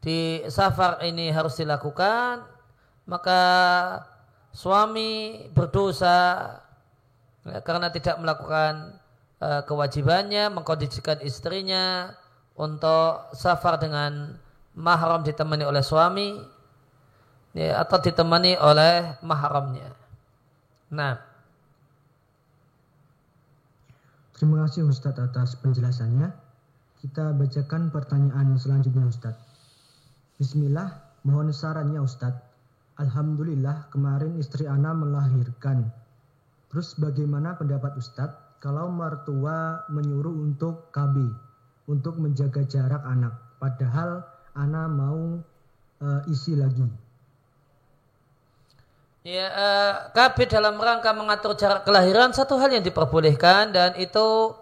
di 0.00 0.44
safar 0.52 1.00
ini 1.04 1.32
harus 1.32 1.56
dilakukan, 1.56 2.55
maka 3.06 3.40
suami 4.50 5.42
berdosa 5.54 6.50
ya, 7.46 7.58
karena 7.62 7.88
tidak 7.94 8.18
melakukan 8.18 8.98
uh, 9.40 9.62
kewajibannya 9.64 10.50
mengkondisikan 10.50 11.22
istrinya 11.22 12.12
untuk 12.58 13.30
safar 13.32 13.78
dengan 13.78 14.36
mahram 14.74 15.22
ditemani 15.22 15.64
oleh 15.64 15.80
suami 15.80 16.36
ya, 17.54 17.80
atau 17.80 17.98
ditemani 18.02 18.58
oleh 18.58 19.16
mahramnya. 19.22 19.90
Nah, 20.92 21.36
Terima 24.36 24.68
kasih 24.68 24.84
Ustadz 24.84 25.16
atas 25.16 25.56
penjelasannya. 25.64 26.28
Kita 27.00 27.32
bacakan 27.32 27.88
pertanyaan 27.88 28.52
selanjutnya 28.60 29.08
Ustadz. 29.08 29.40
Bismillah, 30.36 30.92
mohon 31.24 31.56
sarannya 31.56 32.04
Ustadz. 32.04 32.45
Alhamdulillah 32.96 33.92
kemarin 33.92 34.40
istri 34.40 34.64
Ana 34.64 34.96
melahirkan. 34.96 35.92
Terus 36.72 36.96
bagaimana 36.96 37.52
pendapat 37.52 37.92
Ustadz 38.00 38.60
kalau 38.64 38.88
mertua 38.88 39.84
menyuruh 39.92 40.32
untuk 40.32 40.88
KB, 40.96 41.28
untuk 41.92 42.16
menjaga 42.16 42.64
jarak 42.64 43.04
anak, 43.04 43.36
padahal 43.60 44.24
Ana 44.56 44.88
mau 44.88 45.44
uh, 46.00 46.20
isi 46.32 46.56
lagi. 46.56 46.88
Ya, 49.26 49.44
uh, 49.44 49.50
eh, 49.50 49.94
KB 50.14 50.48
dalam 50.48 50.78
rangka 50.78 51.10
mengatur 51.12 51.58
jarak 51.58 51.84
kelahiran 51.84 52.30
satu 52.32 52.56
hal 52.62 52.70
yang 52.72 52.86
diperbolehkan 52.86 53.74
dan 53.74 53.92
itu 53.98 54.54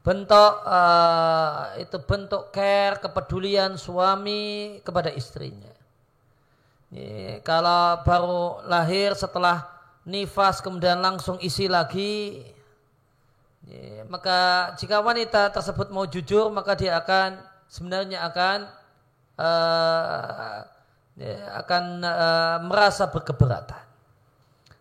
bentuk 0.00 0.52
uh, 0.64 1.76
itu 1.76 2.00
bentuk 2.08 2.48
care 2.48 2.96
kepedulian 2.98 3.76
suami 3.76 4.80
kepada 4.80 5.12
istrinya. 5.12 5.79
Ya, 6.90 7.38
kalau 7.46 8.02
baru 8.02 8.66
lahir 8.66 9.14
setelah 9.14 9.70
nifas 10.02 10.58
kemudian 10.58 10.98
langsung 10.98 11.38
isi 11.38 11.70
lagi, 11.70 12.42
ya, 13.62 14.02
maka 14.10 14.72
jika 14.74 14.98
wanita 14.98 15.54
tersebut 15.54 15.94
mau 15.94 16.02
jujur 16.10 16.50
maka 16.50 16.74
dia 16.74 16.98
akan 16.98 17.38
sebenarnya 17.70 18.26
akan 18.26 18.58
uh, 19.38 20.66
ya, 21.14 21.34
akan 21.62 21.84
uh, 22.02 22.56
merasa 22.66 23.06
berkeberatan. 23.06 23.86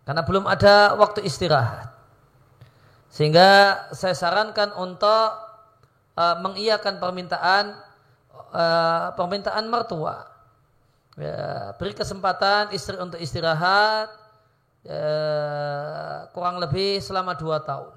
Karena 0.01 0.25
belum 0.25 0.49
ada 0.49 0.97
waktu 0.97 1.21
istirahat. 1.29 1.93
Sehingga 3.13 3.85
saya 3.93 4.17
sarankan 4.17 4.73
untuk 4.73 5.29
uh, 6.17 6.35
mengiyakan 6.41 6.97
permintaan 6.97 7.77
uh, 8.49 9.13
permintaan 9.13 9.69
mertua. 9.69 10.28
Ya, 11.19 11.75
beri 11.75 11.91
kesempatan 11.91 12.71
istri 12.71 12.95
untuk 12.95 13.19
istirahat 13.19 14.07
uh, 14.87 16.31
kurang 16.31 16.63
lebih 16.63 17.03
selama 17.03 17.35
dua 17.35 17.59
tahun. 17.59 17.91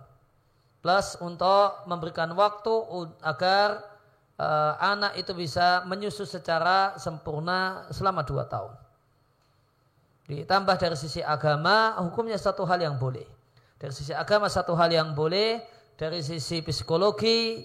Plus 0.83 1.15
untuk 1.23 1.87
memberikan 1.87 2.35
waktu 2.35 2.75
agar 3.23 3.87
uh, 4.43 4.75
anak 4.83 5.15
itu 5.23 5.39
bisa 5.39 5.87
menyusu 5.87 6.27
secara 6.27 6.99
sempurna 6.99 7.87
selama 7.95 8.27
dua 8.27 8.43
tahun. 8.51 8.75
Ditambah 10.27 10.75
dari 10.83 10.99
sisi 10.99 11.23
agama, 11.23 11.95
hukumnya 12.03 12.35
satu 12.35 12.67
hal 12.67 12.83
yang 12.83 12.99
boleh. 12.99 13.27
Dari 13.79 13.95
sisi 13.95 14.11
agama 14.11 14.51
satu 14.51 14.75
hal 14.75 14.91
yang 14.91 15.15
boleh, 15.15 15.63
dari 15.95 16.27
sisi 16.27 16.59
psikologi 16.67 17.63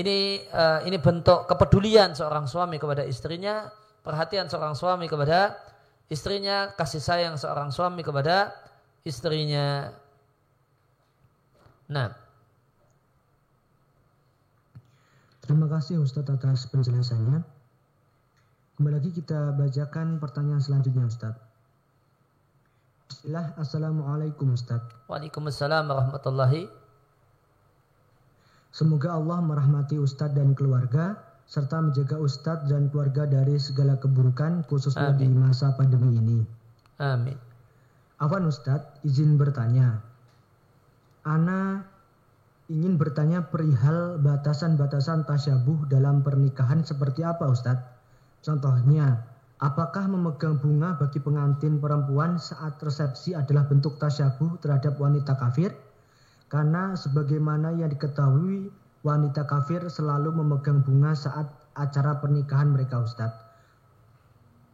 ini 0.00 0.40
uh, 0.48 0.80
ini 0.88 0.96
bentuk 0.96 1.44
kepedulian 1.44 2.16
seorang 2.16 2.48
suami 2.48 2.80
kepada 2.80 3.04
istrinya, 3.04 3.68
perhatian 4.08 4.48
seorang 4.48 4.72
suami 4.72 5.04
kepada 5.04 5.60
istrinya, 6.08 6.72
kasih 6.72 7.04
sayang 7.04 7.36
seorang 7.36 7.68
suami 7.68 8.00
kepada 8.00 8.56
istrinya. 9.04 9.92
Nah, 11.92 12.28
Terima 15.48 15.64
kasih 15.64 16.04
Ustadz 16.04 16.28
atas 16.28 16.68
penjelasannya. 16.68 17.40
Kembali 18.76 18.94
lagi 19.00 19.16
kita 19.16 19.56
bacakan 19.56 20.20
pertanyaan 20.20 20.60
selanjutnya 20.60 21.08
Ustadz. 21.08 21.40
Bismillah, 23.08 23.56
Assalamualaikum 23.56 24.52
Ustaz. 24.52 24.84
Waalaikumsalam 25.08 25.88
warahmatullahi. 25.88 26.68
Semoga 28.76 29.16
Allah 29.16 29.40
merahmati 29.40 29.96
Ustadz 29.96 30.36
dan 30.36 30.52
keluarga, 30.52 31.16
serta 31.48 31.80
menjaga 31.80 32.20
Ustadz 32.20 32.68
dan 32.68 32.92
keluarga 32.92 33.24
dari 33.24 33.56
segala 33.56 33.96
keburukan, 33.96 34.68
khususnya 34.68 35.16
Amin. 35.16 35.18
di 35.18 35.28
masa 35.32 35.72
pandemi 35.74 36.20
ini. 36.20 36.38
Amin. 37.00 37.36
Afan 38.20 38.44
Ustadz, 38.44 39.00
izin 39.02 39.40
bertanya. 39.40 40.04
Ana 41.24 41.82
ingin 42.68 43.00
bertanya 43.00 43.48
perihal 43.48 44.20
batasan-batasan 44.20 45.24
tasyabuh 45.24 45.88
dalam 45.88 46.20
pernikahan 46.20 46.84
seperti 46.84 47.24
apa 47.24 47.48
Ustadz? 47.48 47.96
Contohnya, 48.44 49.24
Apakah 49.58 50.06
memegang 50.06 50.62
bunga 50.62 50.94
bagi 50.94 51.18
pengantin 51.18 51.82
perempuan 51.82 52.38
saat 52.38 52.78
resepsi 52.78 53.34
adalah 53.34 53.66
bentuk 53.66 53.98
tasyabuh 53.98 54.54
terhadap 54.62 54.94
wanita 55.02 55.34
kafir? 55.34 55.74
Karena 56.46 56.94
sebagaimana 56.94 57.74
yang 57.74 57.90
diketahui 57.90 58.70
wanita 59.06 59.46
kafir 59.46 59.86
selalu 59.86 60.34
memegang 60.34 60.82
bunga 60.82 61.14
saat 61.14 61.46
acara 61.78 62.18
pernikahan 62.18 62.74
mereka 62.74 63.02
Ustadz. 63.02 63.46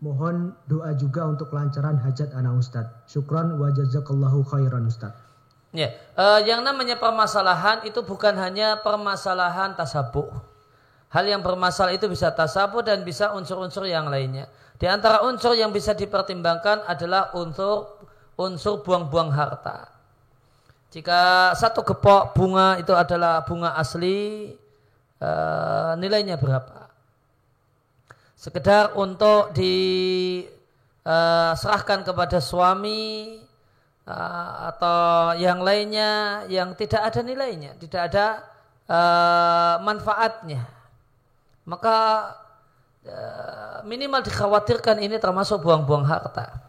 Mohon 0.05 0.53
doa 0.69 0.93
juga 0.97 1.25
untuk 1.25 1.49
kelancaran 1.49 1.97
hajat 2.01 2.33
anak 2.37 2.61
Ustadz. 2.61 3.09
Syukran 3.09 3.57
wa 3.57 3.73
jazakallahu 3.73 4.45
khairan 4.45 4.89
Ustadz. 4.89 5.21
Ya, 5.75 5.91
uh, 6.15 6.39
yang 6.45 6.63
namanya 6.63 7.01
permasalahan 7.01 7.83
itu 7.83 7.99
bukan 8.07 8.39
hanya 8.39 8.79
permasalahan 8.79 9.75
tasabuh. 9.75 10.31
Hal 11.11 11.27
yang 11.27 11.43
bermasalah 11.43 11.95
itu 11.95 12.07
bisa 12.11 12.31
tasabuh 12.31 12.83
dan 12.83 13.03
bisa 13.03 13.35
unsur-unsur 13.35 13.87
yang 13.87 14.07
lainnya. 14.07 14.51
Di 14.79 14.91
antara 14.91 15.23
unsur 15.23 15.55
yang 15.55 15.71
bisa 15.71 15.95
dipertimbangkan 15.95 16.87
adalah 16.91 17.31
unsur 17.39 18.03
unsur 18.35 18.83
buang-buang 18.83 19.31
harta. 19.31 19.94
Jika 20.95 21.51
satu 21.59 21.83
gepok 21.83 22.39
bunga 22.39 22.79
itu 22.79 22.95
adalah 22.95 23.43
bunga 23.43 23.75
asli, 23.75 24.55
uh, 25.19 25.99
nilainya 25.99 26.39
berapa. 26.39 26.87
Sekedar 28.39 28.95
untuk 28.95 29.51
diserahkan 29.59 30.39
uh, 31.99 32.07
kepada 32.07 32.39
suami 32.39 33.43
uh, 34.07 34.71
atau 34.71 35.35
yang 35.35 35.67
lainnya 35.67 36.47
yang 36.47 36.79
tidak 36.79 37.11
ada 37.11 37.27
nilainya, 37.27 37.75
tidak 37.83 38.15
ada 38.15 38.47
uh, 38.87 39.83
manfaatnya. 39.83 40.63
Maka 41.67 41.99
uh, 43.03 43.83
minimal 43.83 44.23
dikhawatirkan 44.23 45.03
ini 45.03 45.19
termasuk 45.19 45.59
buang-buang 45.59 46.07
harta. 46.07 46.64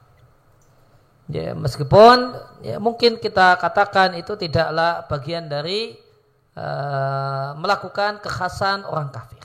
Ya, 1.26 1.58
meskipun 1.58 2.38
ya 2.62 2.78
mungkin 2.78 3.18
kita 3.18 3.58
katakan 3.58 4.14
itu 4.14 4.38
tidaklah 4.38 5.10
bagian 5.10 5.50
dari 5.50 5.98
uh, 6.54 7.58
melakukan 7.58 8.22
kekhasan 8.22 8.86
orang 8.86 9.10
kafir. 9.10 9.42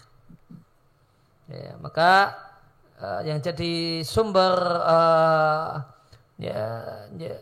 Ya, 1.49 1.81
maka 1.81 2.37
uh, 3.01 3.21
yang 3.25 3.41
jadi 3.41 4.05
sumber 4.05 4.61
uh, 4.77 5.81
ya, 6.37 6.63
ya, 7.17 7.35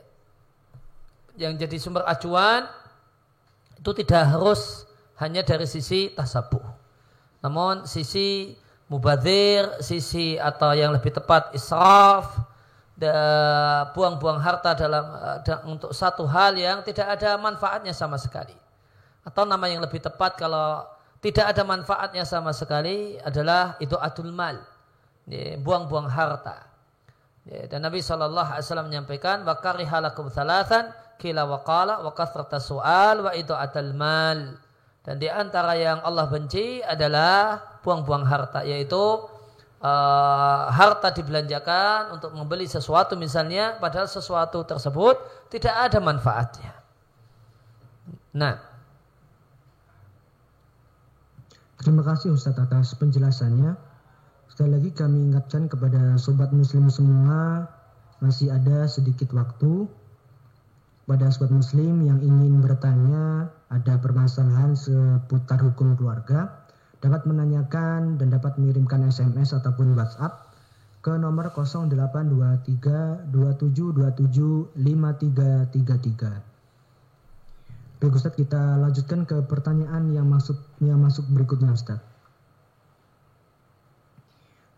yang 1.34 1.59
jadi 1.59 1.74
sumber 1.82 2.07
acuan 2.07 2.70
itu 3.74 3.91
tidak 4.07 4.39
harus 4.39 4.86
hanya 5.18 5.43
dari 5.43 5.66
sisi 5.66 6.14
tasabuh. 6.14 6.62
Namun 7.43 7.91
sisi 7.91 8.55
mubadir, 8.86 9.82
sisi 9.82 10.39
atau 10.39 10.74
yang 10.78 10.95
lebih 10.95 11.11
tepat 11.11 11.55
israf, 11.55 12.39
buang-buang 13.95 14.43
harta 14.43 14.75
dalam 14.75 15.07
uh, 15.07 15.39
untuk 15.71 15.95
satu 15.95 16.27
hal 16.27 16.59
yang 16.59 16.83
tidak 16.83 17.15
ada 17.15 17.39
manfaatnya 17.39 17.95
sama 17.95 18.19
sekali. 18.19 18.55
Atau 19.23 19.47
nama 19.47 19.71
yang 19.71 19.79
lebih 19.79 20.03
tepat 20.03 20.35
kalau 20.35 20.83
tidak 21.23 21.55
ada 21.55 21.63
manfaatnya 21.63 22.27
sama 22.27 22.51
sekali 22.51 23.15
adalah 23.23 23.79
itu 23.79 23.95
adul 23.95 24.35
mal. 24.35 24.59
Buang-buang 25.61 26.09
harta. 26.09 26.65
Dan 27.45 27.85
Nabi 27.85 28.01
SAW 28.01 28.33
menyampaikan 28.89 29.45
wa 29.45 29.57
karihalakum 29.61 30.33
thalathan 30.33 30.89
kila 31.21 31.45
wa 31.45 31.61
qala 31.61 32.01
wa 32.01 32.13
kathrata 32.17 32.57
wa 32.73 33.31
itu 33.37 33.53
adul 33.53 33.93
mal. 33.93 34.57
Dan 35.05 35.21
di 35.21 35.29
antara 35.29 35.77
yang 35.77 36.01
Allah 36.01 36.29
benci 36.29 36.81
adalah 36.81 37.61
buang-buang 37.85 38.25
harta 38.25 38.65
yaitu 38.65 39.25
uh, 39.83 40.70
harta 40.70 41.14
dibelanjakan 41.14 42.18
untuk 42.18 42.35
membeli 42.35 42.66
sesuatu 42.66 43.14
misalnya 43.14 43.79
padahal 43.79 44.11
sesuatu 44.11 44.62
tersebut 44.66 45.16
tidak 45.51 45.74
ada 45.74 45.99
manfaatnya. 46.03 46.72
Nah. 48.35 48.57
Terima 51.79 52.03
kasih 52.03 52.35
Ustadz 52.35 52.59
atas 52.59 52.99
penjelasannya. 52.99 53.79
Sekali 54.51 54.70
lagi 54.74 54.91
kami 54.91 55.31
ingatkan 55.31 55.70
kepada 55.70 56.18
sobat 56.18 56.51
muslim 56.51 56.91
semua 56.91 57.70
masih 58.18 58.51
ada 58.51 58.91
sedikit 58.91 59.31
waktu 59.31 59.87
pada 61.07 61.31
sobat 61.31 61.55
muslim 61.55 62.03
yang 62.03 62.18
ingin 62.18 62.59
bertanya 62.59 63.47
ada 63.70 63.95
permasalahan 64.03 64.74
seputar 64.74 65.62
hukum 65.62 65.95
keluarga 65.95 66.66
dapat 66.99 67.23
menanyakan 67.27 68.19
dan 68.19 68.31
dapat 68.35 68.59
mengirimkan 68.59 69.07
SMS 69.07 69.55
ataupun 69.55 69.95
WhatsApp 69.95 70.51
ke 70.99 71.15
nomor 71.15 71.55
0823 71.55 73.31
2727 73.31 74.75
5333. 74.75 76.49
Baik 77.99 78.15
Ustaz, 78.15 78.35
kita 78.39 78.79
lanjutkan 78.79 79.27
ke 79.27 79.43
pertanyaan 79.47 80.15
yang 80.15 80.31
masuknya 80.31 80.95
masuk 80.95 81.27
berikutnya 81.35 81.75
Ustaz. 81.75 81.99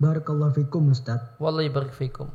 Barakallahu 0.00 0.56
fikum 0.56 0.88
Ustaz. 0.88 1.20
Wallahi 1.36 1.68
barik 1.68 1.92
fikum. 1.92 2.32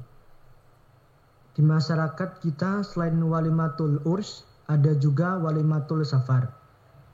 Di 1.57 1.65
masyarakat 1.65 2.37
kita 2.43 2.85
selain 2.85 3.17
walimatul 3.17 3.97
urs, 4.05 4.45
ada 4.69 4.93
juga 4.93 5.41
walimatul 5.41 6.05
safar. 6.05 6.53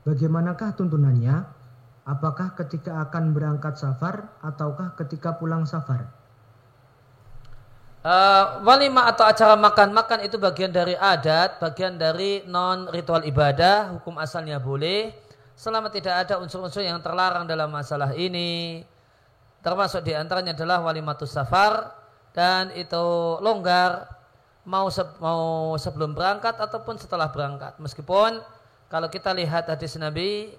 Bagaimanakah 0.04 0.76
tuntunannya? 0.76 1.61
Apakah 2.02 2.58
ketika 2.58 2.98
akan 3.06 3.30
berangkat 3.30 3.78
safar 3.78 4.26
ataukah 4.42 4.98
ketika 4.98 5.38
pulang 5.38 5.62
safar? 5.62 6.10
Uh, 8.02 8.58
walima 8.66 9.06
atau 9.06 9.22
acara 9.22 9.54
makan-makan 9.54 10.26
itu 10.26 10.34
bagian 10.34 10.74
dari 10.74 10.98
adat, 10.98 11.62
bagian 11.62 11.94
dari 11.94 12.42
non 12.50 12.90
ritual 12.90 13.22
ibadah, 13.22 13.94
hukum 13.94 14.18
asalnya 14.18 14.58
boleh 14.58 15.14
selama 15.54 15.86
tidak 15.94 16.26
ada 16.26 16.42
unsur-unsur 16.42 16.82
yang 16.82 16.98
terlarang 16.98 17.46
dalam 17.46 17.70
masalah 17.70 18.10
ini. 18.18 18.82
Termasuk 19.62 20.02
di 20.02 20.10
antaranya 20.10 20.58
adalah 20.58 20.82
walimatus 20.82 21.30
safar 21.30 21.94
dan 22.34 22.74
itu 22.74 23.38
longgar 23.38 24.10
mau 24.66 24.90
se 24.90 25.06
mau 25.22 25.78
sebelum 25.78 26.18
berangkat 26.18 26.58
ataupun 26.58 26.98
setelah 26.98 27.30
berangkat. 27.30 27.78
Meskipun 27.78 28.42
kalau 28.90 29.06
kita 29.06 29.30
lihat 29.30 29.70
hadis 29.70 29.94
Nabi 29.94 30.50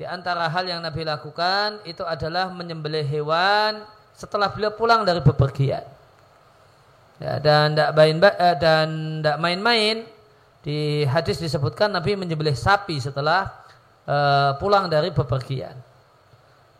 di 0.00 0.08
antara 0.08 0.48
hal 0.48 0.64
yang 0.64 0.80
Nabi 0.80 1.04
lakukan 1.04 1.84
itu 1.84 2.00
adalah 2.08 2.48
menyembelih 2.48 3.04
hewan 3.04 3.84
setelah 4.16 4.48
beliau 4.48 4.72
pulang 4.72 5.04
dari 5.04 5.20
bepergian. 5.20 5.84
Ya, 7.20 7.36
dan 7.36 7.76
tidak 7.76 7.92
main 7.92 8.16
eh, 8.16 8.56
dan 8.56 8.88
tidak 9.20 9.36
main-main 9.44 9.96
di 10.64 11.04
hadis 11.04 11.36
disebutkan 11.36 11.92
Nabi 11.92 12.16
menyembelih 12.16 12.56
sapi 12.56 12.96
setelah 12.96 13.52
uh, 14.08 14.56
pulang 14.56 14.88
dari 14.88 15.12
bepergian. 15.12 15.76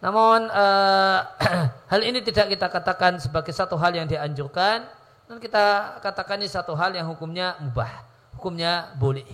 Namun 0.00 0.48
uh, 0.48 1.20
hal 1.92 2.00
ini 2.00 2.24
tidak 2.24 2.56
kita 2.56 2.72
katakan 2.72 3.20
sebagai 3.20 3.52
satu 3.52 3.76
hal 3.76 3.92
yang 4.00 4.08
dianjurkan 4.08 4.88
dan 5.28 5.36
kita 5.36 6.00
katakan 6.00 6.40
ini 6.40 6.48
satu 6.48 6.72
hal 6.72 6.96
yang 6.96 7.04
hukumnya 7.12 7.60
mubah, 7.60 8.00
hukumnya 8.40 8.96
boleh. 8.96 9.28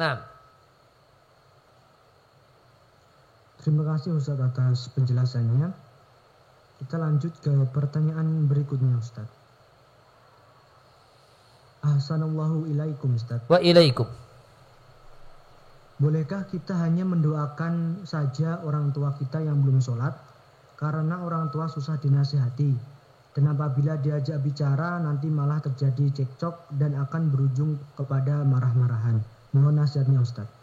Nah, 0.00 0.24
Terima 3.60 3.84
kasih 3.84 4.16
Ustadz 4.16 4.40
atas 4.40 4.88
penjelasannya. 4.96 5.68
Kita 6.80 6.96
lanjut 6.96 7.28
ke 7.44 7.52
pertanyaan 7.76 8.48
berikutnya 8.48 8.96
Ustadz. 8.96 9.28
Ahsanallahu 11.84 12.64
ilaikum 12.72 13.20
Ustadz. 13.20 13.44
Wa 13.52 13.60
ilaikum. 13.60 14.08
Bolehkah 16.00 16.48
kita 16.48 16.72
hanya 16.80 17.04
mendoakan 17.04 18.08
saja 18.08 18.64
orang 18.64 18.96
tua 18.96 19.12
kita 19.20 19.44
yang 19.44 19.60
belum 19.60 19.84
sholat? 19.84 20.16
Karena 20.80 21.20
orang 21.20 21.52
tua 21.52 21.68
susah 21.68 22.00
dinasihati. 22.00 22.72
Dan 23.36 23.44
apabila 23.52 24.00
diajak 24.00 24.40
bicara 24.40 24.96
nanti 25.04 25.28
malah 25.28 25.60
terjadi 25.60 26.24
cekcok 26.24 26.72
dan 26.80 26.96
akan 26.96 27.28
berujung 27.28 27.76
kepada 27.92 28.40
marah-marahan. 28.40 29.20
Mohon 29.52 29.84
nasihatnya 29.84 30.24
Ustadz 30.24 30.59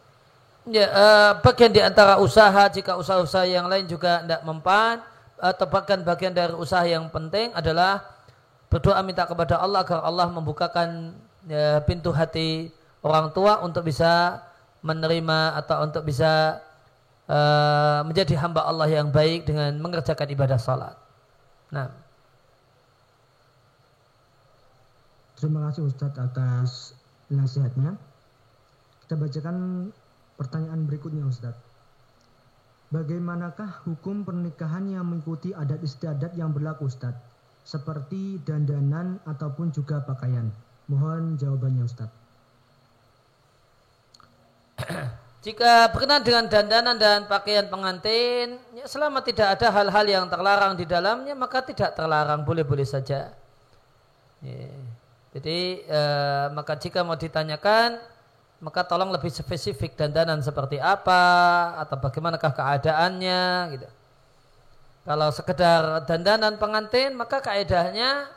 ya, 0.71 0.87
uh, 0.91 1.31
bagian 1.41 1.71
di 1.71 1.81
antara 1.81 2.19
usaha 2.19 2.67
jika 2.71 2.99
usaha-usaha 2.99 3.47
yang 3.47 3.67
lain 3.71 3.87
juga 3.87 4.23
tidak 4.23 4.41
mempan 4.43 5.01
atau 5.37 5.65
bahkan 5.69 6.01
bagian 6.01 6.33
dari 6.33 6.53
usaha 6.57 6.83
yang 6.83 7.07
penting 7.13 7.53
adalah 7.53 8.03
berdoa 8.67 8.99
minta 9.05 9.23
kepada 9.23 9.61
Allah 9.61 9.85
agar 9.85 10.03
Allah 10.03 10.27
membukakan 10.27 11.15
ya, 11.47 11.79
pintu 11.87 12.11
hati 12.11 12.73
orang 13.05 13.31
tua 13.31 13.63
untuk 13.63 13.87
bisa 13.87 14.43
menerima 14.83 15.57
atau 15.63 15.87
untuk 15.87 16.03
bisa 16.03 16.59
uh, 17.31 18.01
menjadi 18.03 18.35
hamba 18.39 18.67
Allah 18.67 18.87
yang 18.91 19.09
baik 19.11 19.47
dengan 19.47 19.71
mengerjakan 19.79 20.27
ibadah 20.31 20.59
salat. 20.59 20.95
Nah. 21.71 21.91
Terima 25.37 25.69
kasih 25.69 25.85
Ustadz 25.85 26.17
atas 26.17 26.69
nasihatnya. 27.29 27.93
Kita 29.05 29.13
bacakan 29.21 29.55
Pertanyaan 30.37 30.85
berikutnya 30.85 31.25
Ustadz. 31.25 31.57
Bagaimanakah 32.93 33.83
hukum 33.83 34.23
pernikahan 34.23 34.87
yang 34.87 35.03
mengikuti 35.03 35.51
adat 35.51 35.83
istiadat 35.83 36.37
yang 36.37 36.53
berlaku 36.53 36.87
Ustadz? 36.87 37.19
Seperti 37.67 38.39
dandanan 38.47 39.19
ataupun 39.27 39.75
juga 39.75 39.99
pakaian. 39.99 40.47
Mohon 40.87 41.35
jawabannya 41.35 41.83
Ustadz. 41.83 42.15
Jika 45.47 45.89
berkenan 45.91 46.21
dengan 46.21 46.45
dandanan 46.47 46.95
dan 46.95 47.19
pakaian 47.27 47.67
pengantin, 47.67 48.61
ya 48.77 48.85
selama 48.87 49.19
tidak 49.25 49.57
ada 49.57 49.73
hal-hal 49.73 50.05
yang 50.05 50.25
terlarang 50.27 50.75
di 50.75 50.83
dalamnya, 50.83 51.33
maka 51.33 51.63
tidak 51.63 51.95
terlarang, 51.95 52.43
boleh-boleh 52.43 52.83
saja. 52.83 53.31
Ya. 54.43 54.69
Jadi, 55.35 55.87
eh, 55.87 56.47
maka 56.51 56.75
jika 56.75 57.05
mau 57.05 57.15
ditanyakan, 57.15 57.99
maka 58.57 58.81
tolong 58.81 59.13
lebih 59.13 59.29
spesifik 59.29 59.93
dandanan 59.93 60.41
seperti 60.41 60.81
apa 60.81 61.21
atau 61.81 61.97
bagaimanakah 62.01 62.51
keadaannya 62.53 63.41
gitu. 63.77 63.87
Kalau 65.07 65.29
sekedar 65.31 66.03
dandanan 66.03 66.59
pengantin 66.59 67.15
maka 67.15 67.39
kaedahnya 67.39 68.27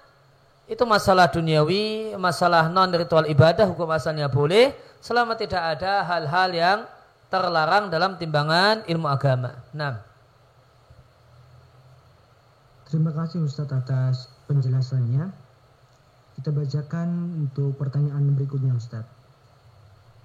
itu 0.70 0.86
masalah 0.86 1.26
duniawi, 1.26 2.14
masalah 2.14 2.70
non 2.70 2.92
ritual 2.94 3.26
ibadah 3.26 3.66
hukum 3.66 3.90
asalnya 3.90 4.30
boleh 4.30 4.70
selama 5.02 5.34
tidak 5.34 5.78
ada 5.78 6.06
hal-hal 6.06 6.50
yang 6.54 6.78
terlarang 7.26 7.90
dalam 7.90 8.14
timbangan 8.20 8.86
ilmu 8.86 9.08
agama. 9.10 9.58
Nah, 9.74 10.10
Terima 12.90 13.14
kasih 13.14 13.46
Ustadz 13.46 13.70
atas 13.70 14.26
penjelasannya. 14.50 15.30
Kita 16.34 16.50
bacakan 16.50 17.38
untuk 17.46 17.78
pertanyaan 17.78 18.34
berikutnya 18.34 18.74
Ustadz. 18.74 19.19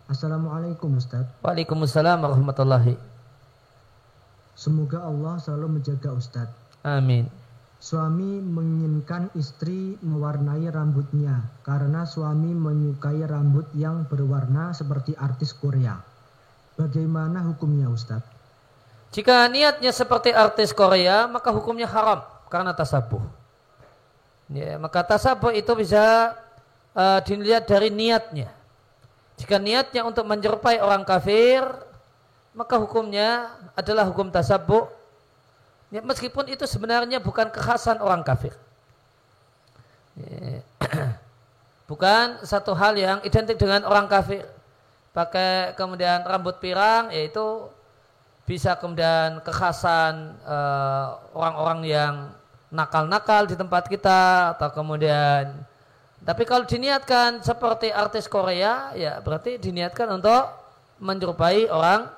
Assalamualaikum 0.06 1.01
Ustadz. 1.01 1.41
Waalaikumsalam 1.41 2.22
warahmatullahi. 2.22 2.93
Semoga 4.53 5.01
Allah 5.01 5.41
selalu 5.41 5.82
menjaga 5.82 6.14
Ustadz. 6.14 6.53
Amin. 6.86 7.26
Suami 7.82 8.38
menginginkan 8.38 9.34
istri 9.34 9.97
mewarnai 10.06 10.70
rambutnya 10.70 11.49
karena 11.66 12.06
suami 12.06 12.53
menyukai 12.53 13.26
rambut 13.26 13.66
yang 13.74 14.06
berwarna 14.06 14.78
seperti 14.78 15.18
artis 15.18 15.58
Korea. 15.58 15.97
Bagaimana 16.78 17.41
hukumnya 17.41 17.89
Ustadz? 17.89 18.30
Jika 19.10 19.49
niatnya 19.49 19.89
seperti 19.89 20.30
artis 20.30 20.70
Korea, 20.70 21.26
maka 21.26 21.49
hukumnya 21.49 21.89
haram 21.89 22.22
karena 22.47 22.78
tasabuh. 22.78 23.26
Ya, 24.53 24.78
maka 24.78 25.01
tasabuh 25.01 25.49
itu 25.49 25.74
bisa 25.74 26.38
uh, 26.93 27.20
dilihat 27.26 27.66
dari 27.66 27.89
niatnya. 27.89 28.53
Jika 29.36 29.60
niatnya 29.60 30.08
untuk 30.08 30.24
menyerupai 30.24 30.80
orang 30.80 31.04
kafir, 31.04 31.64
maka 32.56 32.80
hukumnya 32.80 33.52
adalah 33.76 34.08
hukum 34.08 34.32
tasabuh. 34.32 34.88
Ya, 35.92 36.00
meskipun 36.02 36.48
itu 36.48 36.64
sebenarnya 36.64 37.20
bukan 37.20 37.52
kekhasan 37.52 38.00
orang 38.00 38.24
kafir. 38.24 38.56
Ya, 40.16 40.64
bukan 41.92 42.42
satu 42.48 42.72
hal 42.72 42.96
yang 42.96 43.20
identik 43.28 43.60
dengan 43.60 43.84
orang 43.84 44.08
kafir. 44.08 44.48
Pakai 45.12 45.76
kemudian 45.80 46.24
rambut 46.28 46.60
pirang, 46.60 47.12
yaitu 47.12 47.68
bisa 48.46 48.78
kemudian 48.78 49.42
kekhasan 49.42 50.38
eh, 50.44 51.06
orang-orang 51.34 51.80
uh, 51.82 51.88
yang 51.88 52.14
nakal-nakal 52.70 53.50
di 53.50 53.56
tempat 53.58 53.90
kita 53.90 54.54
atau 54.54 54.70
kemudian 54.70 55.56
tapi 56.26 56.41
kalau 56.43 56.65
diniatkan 56.65 57.45
seperti 57.45 57.93
artis 57.93 58.26
Korea 58.26 58.89
ya 58.97 59.21
berarti 59.21 59.61
diniatkan 59.61 60.17
untuk 60.17 60.43
menyerupai 60.97 61.69
orang 61.69 62.09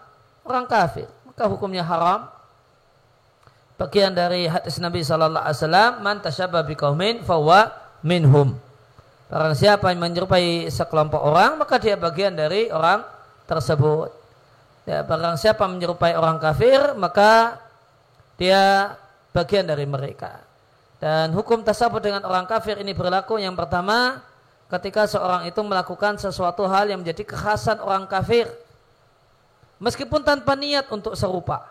orang 0.48 0.64
kafir. 0.64 1.12
Maka 1.28 1.44
hukumnya 1.52 1.84
haram. 1.84 2.32
Bagian 3.78 4.16
dari 4.16 4.50
hadis 4.50 4.82
Nabi 4.82 5.06
Shallallahu 5.06 5.44
Alaihi 5.44 5.60
Wasallam 5.62 5.92
man 6.02 6.18
tasyabah 6.24 6.64
biqaumin 6.66 7.22
fawa 7.28 7.70
minhum. 8.00 8.56
Barang 9.28 9.54
siapa 9.54 9.92
yang 9.92 10.00
menyerupai 10.00 10.72
sekelompok 10.72 11.20
orang 11.20 11.60
maka 11.60 11.76
dia 11.76 12.00
bagian 12.00 12.32
dari 12.32 12.72
orang 12.72 13.04
tersebut. 13.44 14.16
Ya, 14.88 15.04
barang 15.04 15.36
siapa 15.36 15.68
menyerupai 15.68 16.16
orang 16.16 16.40
kafir, 16.40 16.96
maka 16.96 17.60
dia 18.40 18.96
bagian 19.36 19.68
dari 19.68 19.84
mereka. 19.84 20.47
Dan 20.98 21.30
hukum 21.38 21.62
tasabut 21.62 22.02
dengan 22.02 22.26
orang 22.26 22.50
kafir 22.50 22.82
ini 22.82 22.90
berlaku 22.90 23.38
yang 23.38 23.54
pertama 23.54 24.26
ketika 24.68 25.06
seorang 25.06 25.46
itu 25.46 25.62
melakukan 25.62 26.18
sesuatu 26.18 26.66
hal 26.66 26.90
yang 26.90 27.06
menjadi 27.06 27.22
kekhasan 27.22 27.78
orang 27.80 28.10
kafir. 28.10 28.50
Meskipun 29.78 30.26
tanpa 30.26 30.58
niat 30.58 30.90
untuk 30.90 31.14
serupa. 31.14 31.70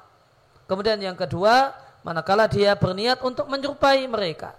Kemudian 0.71 0.95
yang 1.03 1.19
kedua, 1.19 1.75
manakala 2.07 2.47
dia 2.47 2.79
berniat 2.79 3.19
untuk 3.27 3.51
menyerupai 3.51 4.07
mereka. 4.07 4.55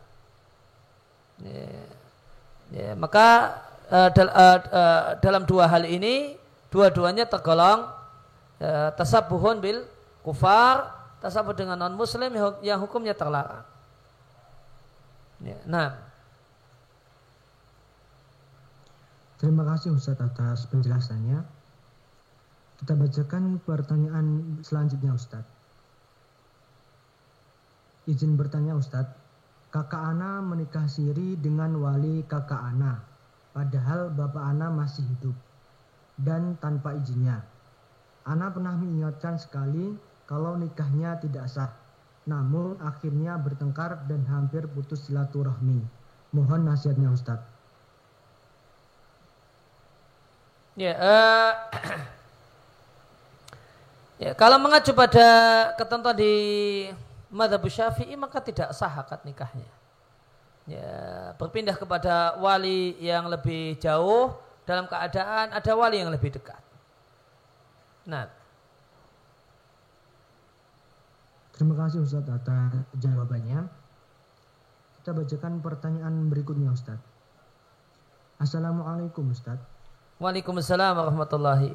Ya, 1.39 1.70
ya, 2.76 2.91
maka 2.99 3.55
uh, 3.88 4.09
dal, 4.11 4.28
uh, 4.36 4.59
uh, 4.68 5.03
dalam 5.24 5.47
dua 5.47 5.63
hal 5.72 5.88
ini, 5.88 6.36
dua-duanya 6.68 7.24
tergolong 7.24 7.88
ya, 8.59 8.91
tasabuhun 8.99 9.63
bil 9.63 9.88
kufar, 10.28 10.91
tasabuh 11.24 11.55
dengan 11.55 11.80
non 11.80 11.95
muslim 11.95 12.28
yang 12.59 12.84
hukumnya 12.84 13.15
terlarang. 13.15 13.76
Nah. 15.44 15.94
Terima 19.38 19.62
kasih 19.70 19.94
Ustaz 19.94 20.18
atas 20.18 20.66
penjelasannya. 20.74 21.46
Kita 22.82 22.94
bacakan 22.98 23.62
pertanyaan 23.62 24.58
selanjutnya 24.66 25.14
Ustaz. 25.14 25.46
Izin 28.10 28.34
bertanya 28.34 28.74
Ustaz, 28.74 29.06
kakak 29.70 30.00
Ana 30.00 30.42
menikah 30.42 30.90
siri 30.90 31.38
dengan 31.38 31.78
wali 31.78 32.26
kakak 32.26 32.58
Ana, 32.58 32.98
padahal 33.54 34.10
bapak 34.10 34.42
Ana 34.42 34.74
masih 34.74 35.06
hidup 35.06 35.38
dan 36.18 36.58
tanpa 36.58 36.98
izinnya. 36.98 37.46
Ana 38.26 38.50
pernah 38.50 38.74
mengingatkan 38.74 39.38
sekali 39.38 39.94
kalau 40.26 40.58
nikahnya 40.58 41.22
tidak 41.22 41.46
sah. 41.46 41.72
Namun 42.28 42.75
akhirnya 42.84 43.39
bertengkar 43.39 44.03
dan 44.11 44.28
hampir 44.28 44.67
putus 44.67 45.07
silaturahmi. 45.07 45.80
Mohon 46.36 46.67
nasihatnya 46.67 47.15
Ustadz. 47.15 47.55
Ya, 50.78 50.93
uh, 50.93 51.51
ya, 54.28 54.32
kalau 54.38 54.61
mengacu 54.61 54.93
pada 54.93 55.25
ketentuan 55.73 56.13
di 56.13 56.34
madhab 57.34 57.65
syafi'i 57.65 58.13
maka 58.13 58.38
tidak 58.43 58.69
sah 58.78 58.91
akad 58.91 59.25
nikahnya. 59.25 59.65
Ya, 60.67 60.91
berpindah 61.39 61.80
kepada 61.80 62.38
wali 62.43 62.93
yang 63.01 63.25
lebih 63.32 63.80
jauh 63.82 64.36
dalam 64.67 64.86
keadaan 64.86 65.55
ada 65.55 65.71
wali 65.73 66.03
yang 66.03 66.11
lebih 66.11 66.36
dekat. 66.36 66.59
Nah. 68.05 68.37
Terima 71.58 71.74
kasih 71.74 72.05
Ustaz 72.05 72.22
atas 72.30 72.86
jawabannya. 73.01 73.66
Kita 75.01 75.10
bacakan 75.10 75.58
pertanyaan 75.66 76.30
berikutnya 76.30 76.70
Ustaz. 76.70 77.01
Assalamualaikum 78.38 79.34
Ustaz. 79.34 79.58
Waalaikumsalam 80.22 80.93
warahmatullahi. 81.01 81.74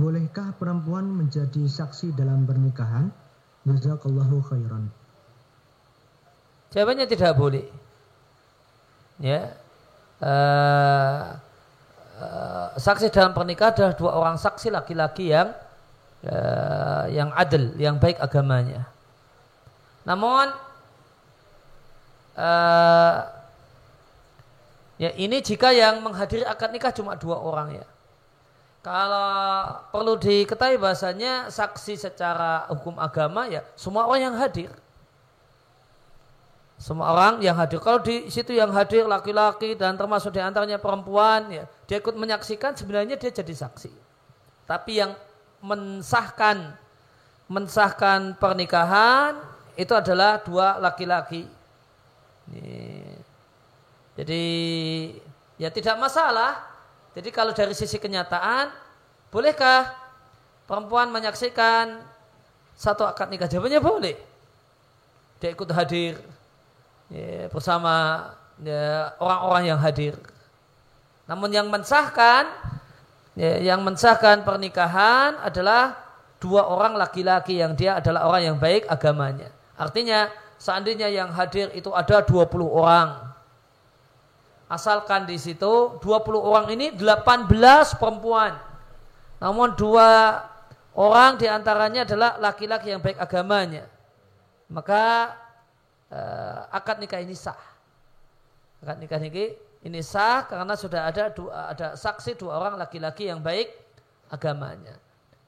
Bolehkah 0.00 0.56
perempuan 0.56 1.04
menjadi 1.04 1.68
saksi 1.68 2.16
dalam 2.16 2.48
pernikahan? 2.48 3.12
Jazakallahu 3.68 4.40
khairan. 4.48 4.88
Jawabannya 6.72 7.04
tidak 7.12 7.36
boleh. 7.36 7.68
Ya. 9.20 9.52
Uh, 10.16 11.36
uh, 12.24 12.68
saksi 12.80 13.12
dalam 13.12 13.36
pernikahan 13.36 13.76
adalah 13.76 13.92
dua 14.00 14.12
orang 14.16 14.40
saksi 14.40 14.72
laki-laki 14.72 15.28
yang 15.28 15.52
uh, 16.26 17.04
yang 17.08 17.30
adil, 17.32 17.72
yang 17.78 17.96
baik 17.96 18.18
agamanya. 18.18 18.86
Namun 20.06 20.50
uh, 22.38 23.16
ya 25.00 25.10
ini 25.18 25.42
jika 25.42 25.74
yang 25.74 26.02
menghadiri 26.02 26.46
akad 26.46 26.70
nikah 26.70 26.94
cuma 26.94 27.18
dua 27.18 27.38
orang 27.40 27.82
ya. 27.82 27.86
Kalau 28.86 29.82
perlu 29.90 30.14
diketahui 30.14 30.78
bahasanya 30.78 31.50
saksi 31.50 31.98
secara 31.98 32.70
hukum 32.70 32.94
agama 33.02 33.50
ya 33.50 33.66
semua 33.74 34.06
orang 34.06 34.30
yang 34.30 34.36
hadir. 34.38 34.70
Semua 36.76 37.08
orang 37.08 37.40
yang 37.40 37.56
hadir. 37.56 37.80
Kalau 37.80 38.04
di 38.04 38.28
situ 38.28 38.52
yang 38.52 38.68
hadir 38.68 39.08
laki-laki 39.08 39.72
dan 39.74 39.96
termasuk 39.96 40.28
di 40.36 40.44
antaranya 40.44 40.76
perempuan, 40.76 41.48
ya, 41.48 41.64
dia 41.88 41.96
ikut 42.04 42.12
menyaksikan 42.12 42.76
sebenarnya 42.76 43.16
dia 43.16 43.32
jadi 43.32 43.54
saksi. 43.64 43.88
Tapi 44.68 44.92
yang 45.00 45.16
mensahkan 45.64 46.76
mensahkan 47.46 48.34
pernikahan 48.36 49.38
itu 49.78 49.94
adalah 49.94 50.42
dua 50.42 50.82
laki-laki. 50.82 51.46
Jadi 54.16 54.44
ya 55.60 55.68
tidak 55.70 55.96
masalah. 56.00 56.64
Jadi 57.16 57.32
kalau 57.32 57.52
dari 57.56 57.72
sisi 57.72 57.96
kenyataan, 57.96 58.68
bolehkah 59.32 59.88
perempuan 60.68 61.08
menyaksikan 61.08 61.96
satu 62.76 63.08
akad 63.08 63.32
nikah? 63.32 63.48
Jawabannya 63.48 63.80
boleh. 63.80 64.16
Dia 65.40 65.52
ikut 65.52 65.68
hadir 65.72 66.20
ya, 67.12 67.48
bersama 67.48 68.28
ya, 68.60 69.12
orang-orang 69.20 69.64
ya, 69.64 69.68
yang 69.72 69.80
hadir. 69.80 70.14
Namun 71.28 71.50
yang 71.52 71.68
mensahkan 71.72 72.48
yang 73.36 73.84
mensahkan 73.84 74.48
pernikahan 74.48 75.36
adalah 75.44 75.92
dua 76.40 76.64
orang 76.64 76.96
laki-laki 76.96 77.60
yang 77.60 77.76
dia 77.76 78.00
adalah 78.00 78.24
orang 78.32 78.42
yang 78.52 78.56
baik 78.56 78.88
agamanya. 78.88 79.52
Artinya 79.76 80.32
seandainya 80.56 81.12
yang 81.12 81.28
hadir 81.36 81.68
itu 81.76 81.92
ada 81.92 82.24
20 82.24 82.48
orang. 82.64 83.36
Asalkan 84.66 85.28
di 85.28 85.36
situ 85.36 86.00
20 86.00 86.08
orang 86.40 86.66
ini 86.72 86.96
18 86.96 88.00
perempuan. 88.00 88.56
Namun 89.36 89.76
dua 89.76 90.40
orang 90.96 91.36
di 91.36 91.44
antaranya 91.46 92.08
adalah 92.08 92.40
laki-laki 92.40 92.88
yang 92.90 93.04
baik 93.04 93.20
agamanya. 93.20 93.84
Maka 94.72 95.36
uh, 96.10 96.72
akad 96.72 96.98
nikah 96.98 97.20
ini 97.20 97.36
sah. 97.36 97.60
Akad 98.80 98.96
nikah 98.98 99.20
ini 99.20 99.54
ini 99.84 100.00
sah 100.00 100.48
karena 100.48 100.72
sudah 100.78 101.10
ada 101.10 101.28
dua, 101.28 101.72
ada 101.72 101.98
saksi 101.98 102.38
dua 102.38 102.56
orang 102.56 102.80
laki-laki 102.80 103.28
yang 103.28 103.44
baik 103.44 103.68
agamanya. 104.32 104.96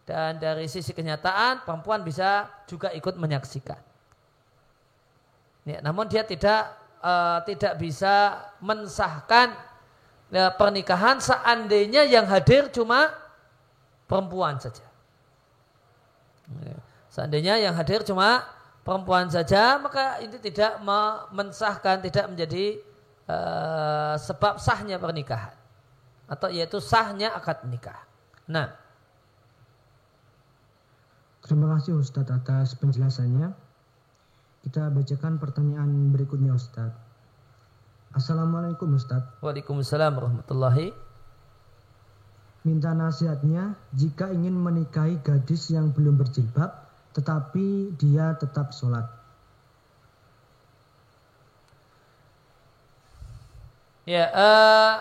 Dan 0.08 0.40
dari 0.40 0.64
sisi 0.68 0.96
kenyataan 0.96 1.68
perempuan 1.68 2.00
bisa 2.00 2.48
juga 2.64 2.88
ikut 2.96 3.20
menyaksikan. 3.20 3.80
Ya, 5.68 5.84
namun 5.84 6.08
dia 6.08 6.24
tidak 6.24 6.72
uh, 7.04 7.44
tidak 7.44 7.76
bisa 7.76 8.40
mensahkan 8.64 9.52
ya, 10.32 10.48
pernikahan 10.56 11.20
seandainya 11.20 12.08
yang 12.08 12.24
hadir 12.24 12.72
cuma 12.72 13.12
perempuan 14.08 14.56
saja. 14.56 14.84
Ya, 16.64 16.76
seandainya 17.12 17.60
yang 17.60 17.76
hadir 17.76 18.00
cuma 18.00 18.48
perempuan 18.80 19.28
saja, 19.28 19.76
maka 19.76 20.24
ini 20.24 20.40
tidak 20.40 20.80
mensahkan, 21.36 22.00
tidak 22.00 22.32
menjadi 22.32 22.80
uh, 23.28 24.16
sebab 24.16 24.58
sahnya 24.58 24.96
pernikahan 24.98 25.54
atau 26.28 26.48
yaitu 26.52 26.80
sahnya 26.80 27.32
akad 27.32 27.64
nikah. 27.68 27.96
Nah, 28.48 28.72
terima 31.44 31.76
kasih 31.76 31.96
Ustadz 32.00 32.32
atas 32.32 32.76
penjelasannya. 32.76 33.52
Kita 34.64 34.92
bacakan 34.92 35.40
pertanyaan 35.40 36.12
berikutnya 36.12 36.52
Ustadz. 36.52 36.96
Assalamualaikum 38.12 38.92
Ustadz. 38.96 39.40
Waalaikumsalam 39.44 40.12
warahmatullahi. 40.16 40.92
Minta 42.66 42.92
nasihatnya 42.92 43.78
jika 43.96 44.28
ingin 44.28 44.52
menikahi 44.52 45.22
gadis 45.24 45.72
yang 45.72 45.94
belum 45.94 46.20
berjilbab 46.20 46.88
tetapi 47.16 47.96
dia 47.98 48.36
tetap 48.36 48.70
sholat. 48.70 49.17
Ya, 54.08 54.32
uh, 54.32 54.94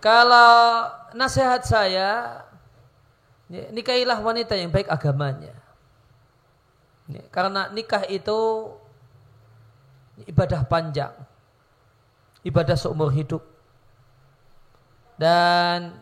kalau 0.00 0.88
nasihat 1.12 1.60
saya, 1.60 2.40
ya, 3.52 3.64
nikahilah 3.68 4.16
wanita 4.16 4.56
yang 4.56 4.72
baik 4.72 4.88
agamanya. 4.88 5.52
Ya, 7.04 7.20
karena 7.28 7.68
nikah 7.68 8.08
itu 8.08 8.72
ibadah 10.24 10.64
panjang, 10.64 11.12
ibadah 12.48 12.80
seumur 12.80 13.12
hidup. 13.12 13.44
Dan 15.20 16.00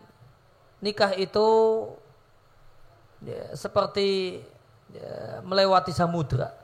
nikah 0.79 1.11
itu 1.19 1.47
seperti 3.51 4.39
melewati 5.43 5.91
samudra 5.91 6.55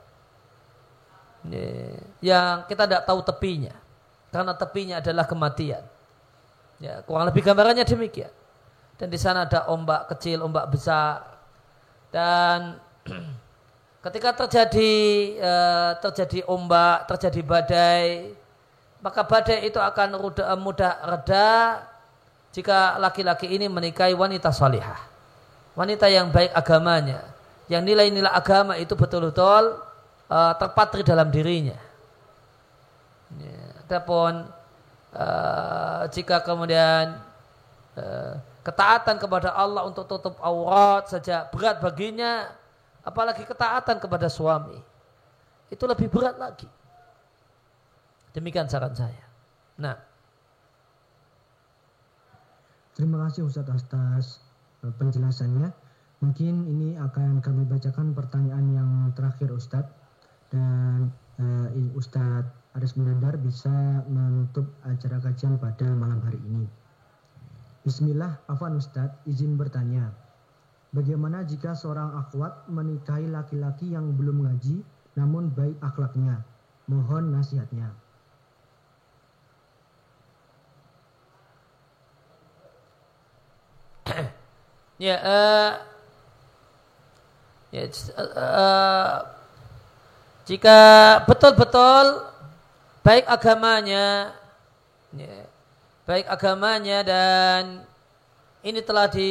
ya, 1.44 1.68
yang 2.24 2.64
kita 2.64 2.88
tidak 2.88 3.04
tahu 3.04 3.20
tepinya 3.20 3.76
karena 4.36 4.52
tepinya 4.52 5.00
adalah 5.00 5.24
kematian. 5.24 5.80
Ya, 6.76 7.00
kurang 7.08 7.32
lebih 7.32 7.40
gambarannya 7.40 7.88
demikian. 7.88 8.28
Dan 9.00 9.08
di 9.08 9.16
sana 9.16 9.48
ada 9.48 9.64
ombak 9.72 10.12
kecil, 10.12 10.44
ombak 10.44 10.68
besar. 10.68 11.24
Dan 12.12 12.76
Ketika 14.06 14.30
terjadi 14.38 14.94
uh, 15.42 15.98
terjadi 15.98 16.46
ombak, 16.46 17.10
terjadi 17.10 17.42
badai, 17.42 18.30
maka 19.02 19.26
badai 19.26 19.66
itu 19.66 19.82
akan 19.82 20.22
mudah, 20.62 21.02
reda 21.10 21.82
jika 22.54 23.02
laki-laki 23.02 23.50
ini 23.50 23.66
menikahi 23.66 24.14
wanita 24.14 24.54
salihah. 24.54 25.02
Wanita 25.74 26.06
yang 26.06 26.30
baik 26.30 26.54
agamanya, 26.54 27.18
yang 27.66 27.82
nilai-nilai 27.82 28.30
agama 28.30 28.78
itu 28.78 28.94
betul-betul 28.94 29.74
uh, 30.30 30.54
terpatri 30.54 31.02
dalam 31.02 31.26
dirinya. 31.26 31.74
Adapun 33.86 34.50
uh, 35.14 36.02
jika 36.10 36.42
kemudian 36.42 37.22
uh, 37.94 38.34
ketaatan 38.66 39.16
kepada 39.22 39.54
Allah 39.54 39.86
untuk 39.86 40.10
tutup 40.10 40.34
aurat 40.42 41.06
saja 41.06 41.46
berat 41.54 41.78
baginya, 41.78 42.50
apalagi 43.06 43.46
ketaatan 43.46 44.02
kepada 44.02 44.26
suami 44.26 44.74
itu 45.70 45.84
lebih 45.86 46.10
berat 46.10 46.34
lagi. 46.34 46.66
Demikian 48.34 48.66
saran 48.66 48.92
saya. 48.92 49.24
Nah. 49.78 49.96
Terima 52.96 53.28
kasih 53.28 53.44
Ustadz 53.44 53.70
atas 53.70 54.40
eh, 54.82 54.92
penjelasannya. 54.96 55.68
Mungkin 56.24 56.54
ini 56.64 56.96
akan 56.96 57.44
kami 57.44 57.68
bacakan 57.68 58.16
pertanyaan 58.16 58.66
yang 58.72 58.90
terakhir 59.12 59.52
Ustadz. 59.52 59.92
Dan 60.46 61.12
uh, 61.42 61.98
Ustadz 61.98 62.65
Aris 62.76 62.92
Munandar 62.92 63.40
bisa 63.40 64.04
menutup 64.04 64.68
acara 64.84 65.16
kajian 65.24 65.56
pada 65.56 65.88
malam 65.96 66.20
hari 66.20 66.36
ini 66.44 66.68
Bismillah, 67.86 68.42
Afan 68.50 68.82
Ustadz, 68.82 69.22
izin 69.30 69.54
bertanya. 69.54 70.10
Bagaimana 70.90 71.46
jika 71.46 71.70
seorang 71.70 72.18
akhwat 72.18 72.66
menikahi 72.66 73.30
laki-laki 73.30 73.94
yang 73.94 74.10
belum 74.18 74.42
ngaji 74.42 74.82
namun 75.14 75.54
baik 75.54 75.78
akhlaknya? 75.78 76.42
Mohon 76.90 77.38
nasihatnya. 77.38 77.94
ya, 85.06 85.16
uh, 85.22 85.78
ya 87.70 87.86
uh, 87.86 89.30
jika 90.42 90.78
betul-betul 91.22 92.34
baik 93.06 93.22
agamanya, 93.30 94.34
ya, 95.14 95.46
baik 96.02 96.26
agamanya 96.26 97.06
dan 97.06 97.86
ini 98.66 98.82
telah 98.82 99.06
di 99.06 99.30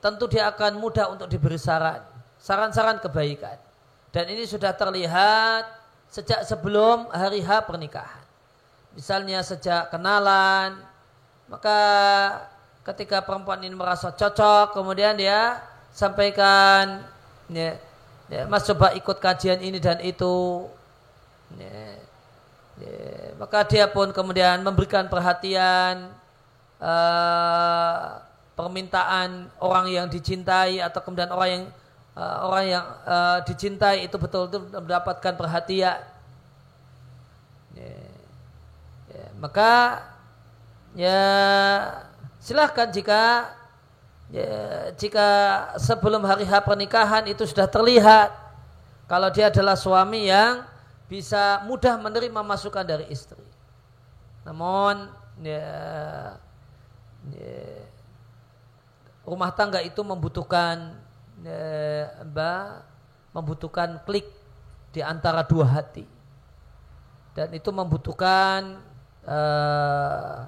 tentu 0.00 0.24
dia 0.24 0.48
akan 0.48 0.80
mudah 0.80 1.12
untuk 1.12 1.28
diberi 1.28 1.60
saran, 1.60 2.00
saran-saran 2.40 2.96
kebaikan. 2.96 3.60
Dan 4.08 4.32
ini 4.32 4.48
sudah 4.48 4.72
terlihat 4.72 5.68
sejak 6.08 6.48
sebelum 6.48 7.12
hari 7.12 7.44
H 7.44 7.68
pernikahan. 7.68 8.24
Misalnya 8.96 9.44
sejak 9.44 9.92
kenalan, 9.92 10.80
maka 11.52 11.78
ketika 12.88 13.20
perempuan 13.20 13.60
ini 13.60 13.76
merasa 13.76 14.16
cocok, 14.16 14.72
kemudian 14.72 15.12
dia 15.20 15.60
sampaikan, 15.92 17.04
ya, 17.52 17.76
ya, 18.32 18.48
Mas 18.48 18.64
coba 18.64 18.96
ikut 18.96 19.20
kajian 19.20 19.60
ini 19.60 19.76
dan 19.76 20.00
itu. 20.00 20.66
Ya, 21.60 22.00
ya, 22.80 23.36
maka 23.36 23.62
dia 23.68 23.86
pun 23.86 24.10
kemudian 24.10 24.64
memberikan 24.64 25.06
perhatian, 25.06 26.10
uh, 26.80 28.18
permintaan 28.56 29.48
orang 29.60 29.86
yang 29.88 30.06
dicintai 30.08 30.80
atau 30.84 31.00
kemudian 31.00 31.32
orang 31.32 31.48
yang 31.48 31.64
uh, 32.16 32.36
orang 32.48 32.64
yang 32.68 32.84
uh, 33.08 33.38
dicintai 33.44 34.04
itu 34.04 34.16
betul-betul 34.16 34.68
mendapatkan 34.68 35.34
perhatian. 35.36 36.00
Ya, 37.76 37.96
ya, 39.14 39.24
maka 39.38 40.04
ya 40.92 41.22
silahkan 42.42 42.90
jika 42.90 43.54
ya, 44.34 44.50
jika 44.98 45.28
sebelum 45.78 46.26
hari 46.26 46.44
H 46.44 46.60
pernikahan 46.66 47.24
itu 47.30 47.46
sudah 47.46 47.70
terlihat 47.70 48.34
kalau 49.06 49.30
dia 49.30 49.50
adalah 49.50 49.78
suami 49.78 50.30
yang 50.30 50.69
bisa 51.10 51.66
mudah 51.66 51.98
menerima 51.98 52.40
masukan 52.46 52.86
dari 52.86 53.10
istri. 53.10 53.42
Namun 54.46 55.10
ya, 55.42 55.66
ya 57.34 57.58
rumah 59.26 59.50
tangga 59.50 59.82
itu 59.82 59.98
membutuhkan 60.06 60.94
eh, 61.42 62.06
membutuhkan 63.34 63.98
klik 64.06 64.30
di 64.94 65.02
antara 65.02 65.42
dua 65.42 65.66
hati. 65.66 66.06
Dan 67.34 67.50
itu 67.58 67.74
membutuhkan 67.74 68.78
eh, 69.26 70.38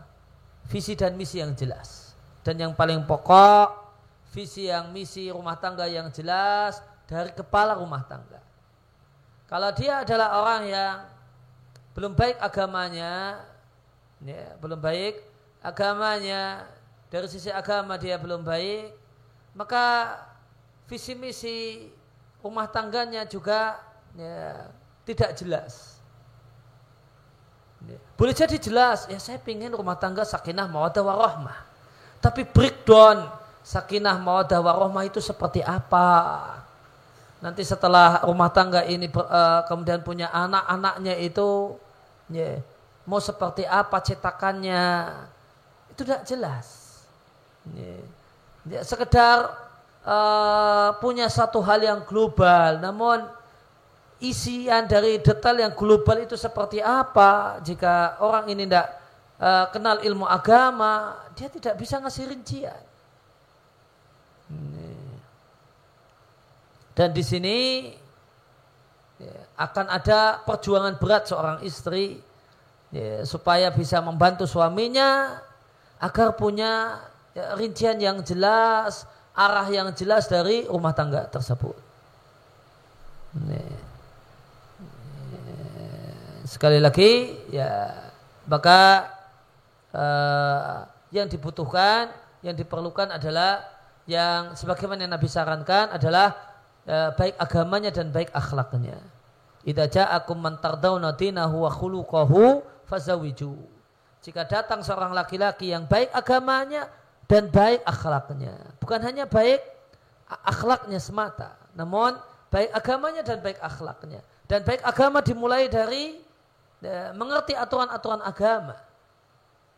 visi 0.70 0.94
dan 0.94 1.18
misi 1.18 1.42
yang 1.42 1.58
jelas. 1.58 2.14
Dan 2.46 2.62
yang 2.62 2.72
paling 2.78 3.02
pokok 3.02 3.82
visi 4.30 4.70
yang 4.70 4.94
misi 4.94 5.26
rumah 5.26 5.58
tangga 5.58 5.90
yang 5.90 6.06
jelas 6.14 6.78
dari 7.10 7.34
kepala 7.34 7.76
rumah 7.76 8.02
tangga 8.06 8.41
kalau 9.52 9.68
dia 9.76 10.00
adalah 10.00 10.40
orang 10.40 10.62
yang 10.64 10.96
belum 11.92 12.16
baik 12.16 12.40
agamanya 12.40 13.44
ya, 14.24 14.56
belum 14.56 14.80
baik 14.80 15.20
agamanya 15.60 16.64
dari 17.12 17.28
sisi 17.28 17.52
agama 17.52 18.00
dia 18.00 18.16
belum 18.16 18.40
baik, 18.40 18.96
maka 19.52 20.16
visi 20.88 21.12
misi 21.12 21.84
rumah 22.40 22.64
tangganya 22.64 23.28
juga 23.28 23.76
ya, 24.16 24.72
tidak 25.04 25.36
jelas. 25.36 26.00
Ya. 27.84 28.00
Boleh 28.16 28.32
jadi 28.32 28.56
jelas, 28.56 29.04
ya 29.04 29.20
saya 29.20 29.36
ingin 29.44 29.76
rumah 29.76 30.00
tangga 30.00 30.24
sakinah 30.24 30.64
mawadah 30.64 31.04
warahmah. 31.04 31.60
Tapi 32.24 32.48
breakdown 32.48 33.28
sakinah 33.60 34.16
mawadah 34.16 34.64
warahmah 34.64 35.04
itu 35.04 35.20
seperti 35.20 35.60
apa? 35.60 36.61
Nanti 37.42 37.66
setelah 37.66 38.22
rumah 38.22 38.54
tangga 38.54 38.86
ini 38.86 39.10
uh, 39.10 39.66
kemudian 39.66 39.98
punya 40.06 40.30
anak-anaknya 40.30 41.18
itu 41.18 41.74
ya, 42.30 42.62
mau 43.02 43.18
seperti 43.18 43.66
apa 43.66 43.98
cetakannya 43.98 45.10
itu 45.90 46.06
tidak 46.06 46.22
jelas. 46.22 46.66
Ya, 47.74 48.86
sekedar 48.86 49.50
uh, 50.06 50.94
punya 51.02 51.26
satu 51.26 51.58
hal 51.66 51.82
yang 51.82 52.06
global, 52.06 52.78
namun 52.78 53.26
isian 54.22 54.86
dari 54.86 55.18
detail 55.18 55.58
yang 55.58 55.74
global 55.74 56.22
itu 56.22 56.38
seperti 56.38 56.78
apa 56.78 57.58
jika 57.66 58.22
orang 58.22 58.46
ini 58.54 58.70
tidak 58.70 58.86
uh, 59.42 59.66
kenal 59.74 59.98
ilmu 59.98 60.22
agama 60.30 61.18
dia 61.34 61.50
tidak 61.50 61.74
bisa 61.74 61.98
ngasih 61.98 62.30
rincian 62.30 62.82
dan 66.92 67.16
di 67.16 67.24
sini 67.24 67.88
ya, 69.16 69.36
akan 69.56 69.86
ada 69.88 70.40
perjuangan 70.44 71.00
berat 71.00 71.28
seorang 71.28 71.64
istri 71.64 72.20
ya, 72.92 73.24
supaya 73.24 73.72
bisa 73.72 74.00
membantu 74.04 74.44
suaminya 74.44 75.40
agar 76.02 76.36
punya 76.36 77.00
ya, 77.32 77.56
rincian 77.56 77.96
yang 77.96 78.20
jelas, 78.20 79.08
arah 79.32 79.64
yang 79.72 79.88
jelas 79.96 80.28
dari 80.28 80.68
rumah 80.68 80.92
tangga 80.92 81.24
tersebut. 81.32 81.76
Sekali 86.44 86.76
lagi, 86.76 87.32
ya 87.48 87.96
maka 88.44 89.08
uh, 89.96 90.84
yang 91.08 91.24
dibutuhkan, 91.32 92.12
yang 92.44 92.52
diperlukan 92.52 93.08
adalah 93.08 93.64
yang 94.04 94.52
sebagaimana 94.52 95.08
yang 95.08 95.16
Nabi 95.16 95.32
sarankan 95.32 95.96
adalah 95.96 96.51
baik 96.88 97.38
agamanya 97.38 97.90
dan 97.94 98.10
baik 98.10 98.30
akhlaknya. 98.34 98.98
Idza 99.62 99.86
ja'akum 99.86 100.42
man 100.42 100.58
tardawna 100.58 101.14
dinahu 101.14 101.62
wa 101.62 101.70
khuluquhu 101.70 102.66
fazawiju. 102.90 103.54
Jika 104.22 104.46
datang 104.46 104.82
seorang 104.82 105.14
laki-laki 105.14 105.70
yang 105.70 105.86
baik 105.86 106.10
agamanya 106.14 106.90
dan 107.30 107.50
baik 107.50 107.82
akhlaknya. 107.86 108.54
Bukan 108.82 108.98
hanya 109.02 109.26
baik 109.26 109.62
akhlaknya 110.26 110.98
semata, 110.98 111.54
namun 111.74 112.18
baik 112.50 112.70
agamanya 112.74 113.22
dan 113.22 113.38
baik 113.42 113.58
akhlaknya. 113.62 114.22
Dan 114.46 114.66
baik 114.66 114.82
agama 114.82 115.22
dimulai 115.22 115.70
dari 115.70 116.20
ya, 116.82 117.14
mengerti 117.14 117.54
aturan-aturan 117.54 118.22
agama. 118.22 118.76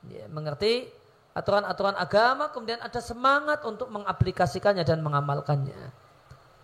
Ya, 0.08 0.28
mengerti 0.28 0.88
aturan-aturan 1.32 1.96
agama, 1.96 2.52
kemudian 2.52 2.80
ada 2.80 3.00
semangat 3.00 3.64
untuk 3.64 3.88
mengaplikasikannya 3.92 4.84
dan 4.84 5.00
mengamalkannya. 5.00 6.03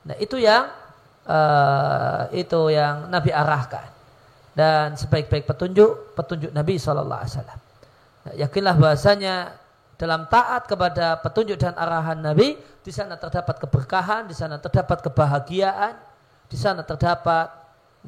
Nah 0.06 0.16
itu 0.16 0.40
yang 0.40 0.68
uh, 1.28 2.30
itu 2.32 2.60
yang 2.72 3.08
Nabi 3.12 3.30
arahkan 3.30 3.86
dan 4.56 4.96
sebaik-baik 4.98 5.46
petunjuk 5.46 6.16
petunjuk 6.16 6.50
Nabi 6.50 6.76
Wasallam. 6.76 7.60
Nah, 8.20 8.34
yakinlah 8.36 8.76
bahasanya 8.76 9.56
dalam 10.00 10.24
taat 10.32 10.64
kepada 10.64 11.20
petunjuk 11.20 11.60
dan 11.60 11.76
arahan 11.76 12.20
Nabi 12.20 12.56
di 12.80 12.92
sana 12.92 13.20
terdapat 13.20 13.60
keberkahan, 13.60 14.24
di 14.24 14.32
sana 14.32 14.56
terdapat 14.56 15.04
kebahagiaan, 15.04 15.94
di 16.48 16.56
sana 16.56 16.80
terdapat 16.80 17.52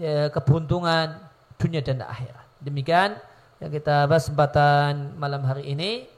ya, 0.00 0.32
keberuntungan 0.32 1.20
dunia 1.60 1.84
dan 1.84 2.00
akhirat. 2.00 2.46
Demikian 2.64 3.20
yang 3.60 3.70
kita 3.70 4.08
bahas 4.08 4.26
kesempatan 4.26 5.14
malam 5.20 5.44
hari 5.44 5.68
ini. 5.68 6.08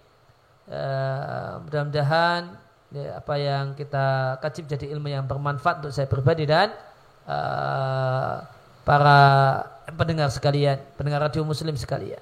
Uh, 0.65 1.61
mudah-mudahan 1.69 2.57
ya, 2.93 3.21
apa 3.23 3.35
yang 3.39 3.73
kita 3.79 4.37
kaji 4.43 4.61
jadi 4.67 4.87
ilmu 4.97 5.09
yang 5.09 5.25
bermanfaat 5.25 5.85
untuk 5.85 5.93
saya 5.95 6.11
pribadi 6.11 6.45
dan 6.45 6.75
uh, 7.25 8.45
para 8.85 9.21
pendengar 9.97 10.29
sekalian, 10.29 10.77
pendengar 10.99 11.25
radio 11.25 11.47
muslim 11.47 11.73
sekalian. 11.79 12.21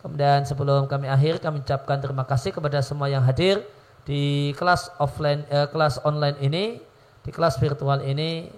Kemudian 0.00 0.46
sebelum 0.46 0.86
kami 0.86 1.10
akhir 1.10 1.42
kami 1.42 1.60
ucapkan 1.60 1.98
terima 1.98 2.22
kasih 2.22 2.54
kepada 2.54 2.78
semua 2.80 3.10
yang 3.10 3.26
hadir 3.26 3.60
di 4.06 4.54
kelas 4.54 4.94
offline 5.02 5.42
eh, 5.50 5.66
kelas 5.68 6.00
online 6.06 6.38
ini, 6.38 6.78
di 7.26 7.30
kelas 7.34 7.58
virtual 7.58 8.00
ini 8.06 8.48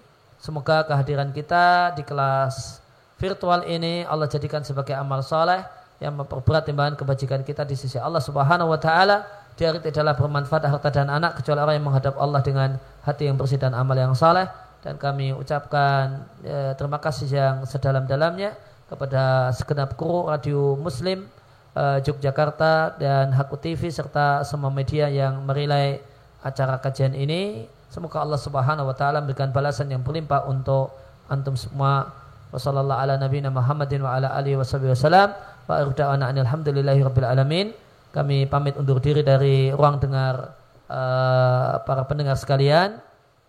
Semoga 0.41 0.89
kehadiran 0.89 1.37
kita 1.37 1.93
di 1.93 2.01
kelas 2.01 2.81
virtual 3.21 3.61
ini 3.69 4.09
Allah 4.09 4.25
jadikan 4.25 4.65
sebagai 4.65 4.97
amal 4.97 5.21
soleh 5.21 5.61
yang 6.01 6.17
memperberat 6.17 6.65
timbangan 6.65 6.97
kebajikan 6.97 7.45
kita 7.45 7.69
di 7.69 7.77
sisi 7.77 8.01
Allah 8.01 8.25
Subhanahu 8.25 8.73
wa 8.73 8.81
taala. 8.81 9.21
Di 9.59 9.69
tidaklah 9.69 10.17
bermanfaat 10.17 10.67
harta 10.67 10.89
dan 10.89 11.13
anak 11.13 11.41
kecuali 11.41 11.61
orang 11.61 11.75
yang 11.77 11.87
menghadap 11.87 12.15
Allah 12.17 12.41
dengan 12.41 12.81
hati 13.05 13.29
yang 13.29 13.37
bersih 13.37 13.61
dan 13.61 13.77
amal 13.77 13.93
yang 13.93 14.17
saleh 14.17 14.49
dan 14.81 14.97
kami 14.97 15.37
ucapkan 15.37 16.25
ya, 16.41 16.73
terima 16.73 16.97
kasih 16.97 17.29
yang 17.29 17.57
sedalam-dalamnya 17.69 18.57
kepada 18.89 19.53
segenap 19.53 19.93
kru 19.95 20.33
radio 20.33 20.73
Muslim 20.81 21.29
uh, 21.77 22.01
Yogyakarta 22.01 22.97
dan 22.97 23.29
Haku 23.37 23.61
TV 23.61 23.93
serta 23.93 24.41
semua 24.49 24.73
media 24.73 25.13
yang 25.13 25.45
merilai 25.45 26.01
acara 26.41 26.81
kajian 26.81 27.13
ini. 27.13 27.69
Semoga 27.93 28.25
Allah 28.25 28.41
Subhanahu 28.41 28.89
wa 28.89 28.97
taala 28.97 29.21
memberikan 29.21 29.53
balasan 29.53 29.93
yang 29.93 30.01
berlimpah 30.01 30.49
untuk 30.49 30.97
antum 31.29 31.55
semua. 31.61 32.17
Wassallallahu 32.51 32.99
ala 32.99 33.15
nabiyina 33.21 33.53
Muhammadin 33.53 34.03
wa 34.03 34.17
ala 34.17 34.33
alihi 34.35 34.59
wasallam. 34.59 35.37
Wa 35.69 35.87
irda'ana 35.87 36.33
alhamdulillahi 36.35 37.05
rabbil 37.05 37.29
alamin. 37.29 37.67
Kami 38.11 38.51
pamit 38.51 38.75
undur 38.75 38.99
diri 38.99 39.23
dari 39.23 39.71
ruang 39.71 40.03
dengar 40.03 40.59
uh, 40.91 41.79
para 41.87 42.03
pendengar 42.11 42.35
sekalian. 42.35 42.99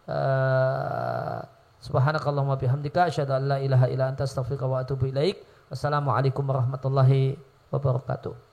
Uh, 0.06 1.42
Subhanakallahumma 1.82 2.62
bihamdika 2.62 3.10
asyhadu 3.10 3.34
an 3.34 3.44
la 3.50 3.58
ilaha 3.58 3.90
illa 3.90 4.14
anta 4.14 4.30
astaghfiruka 4.30 4.70
wa 4.70 4.86
atubu 4.86 5.10
ilaik. 5.10 5.42
Wassalamualaikum 5.74 6.46
warahmatullahi 6.46 7.42
wabarakatuh. 7.74 8.51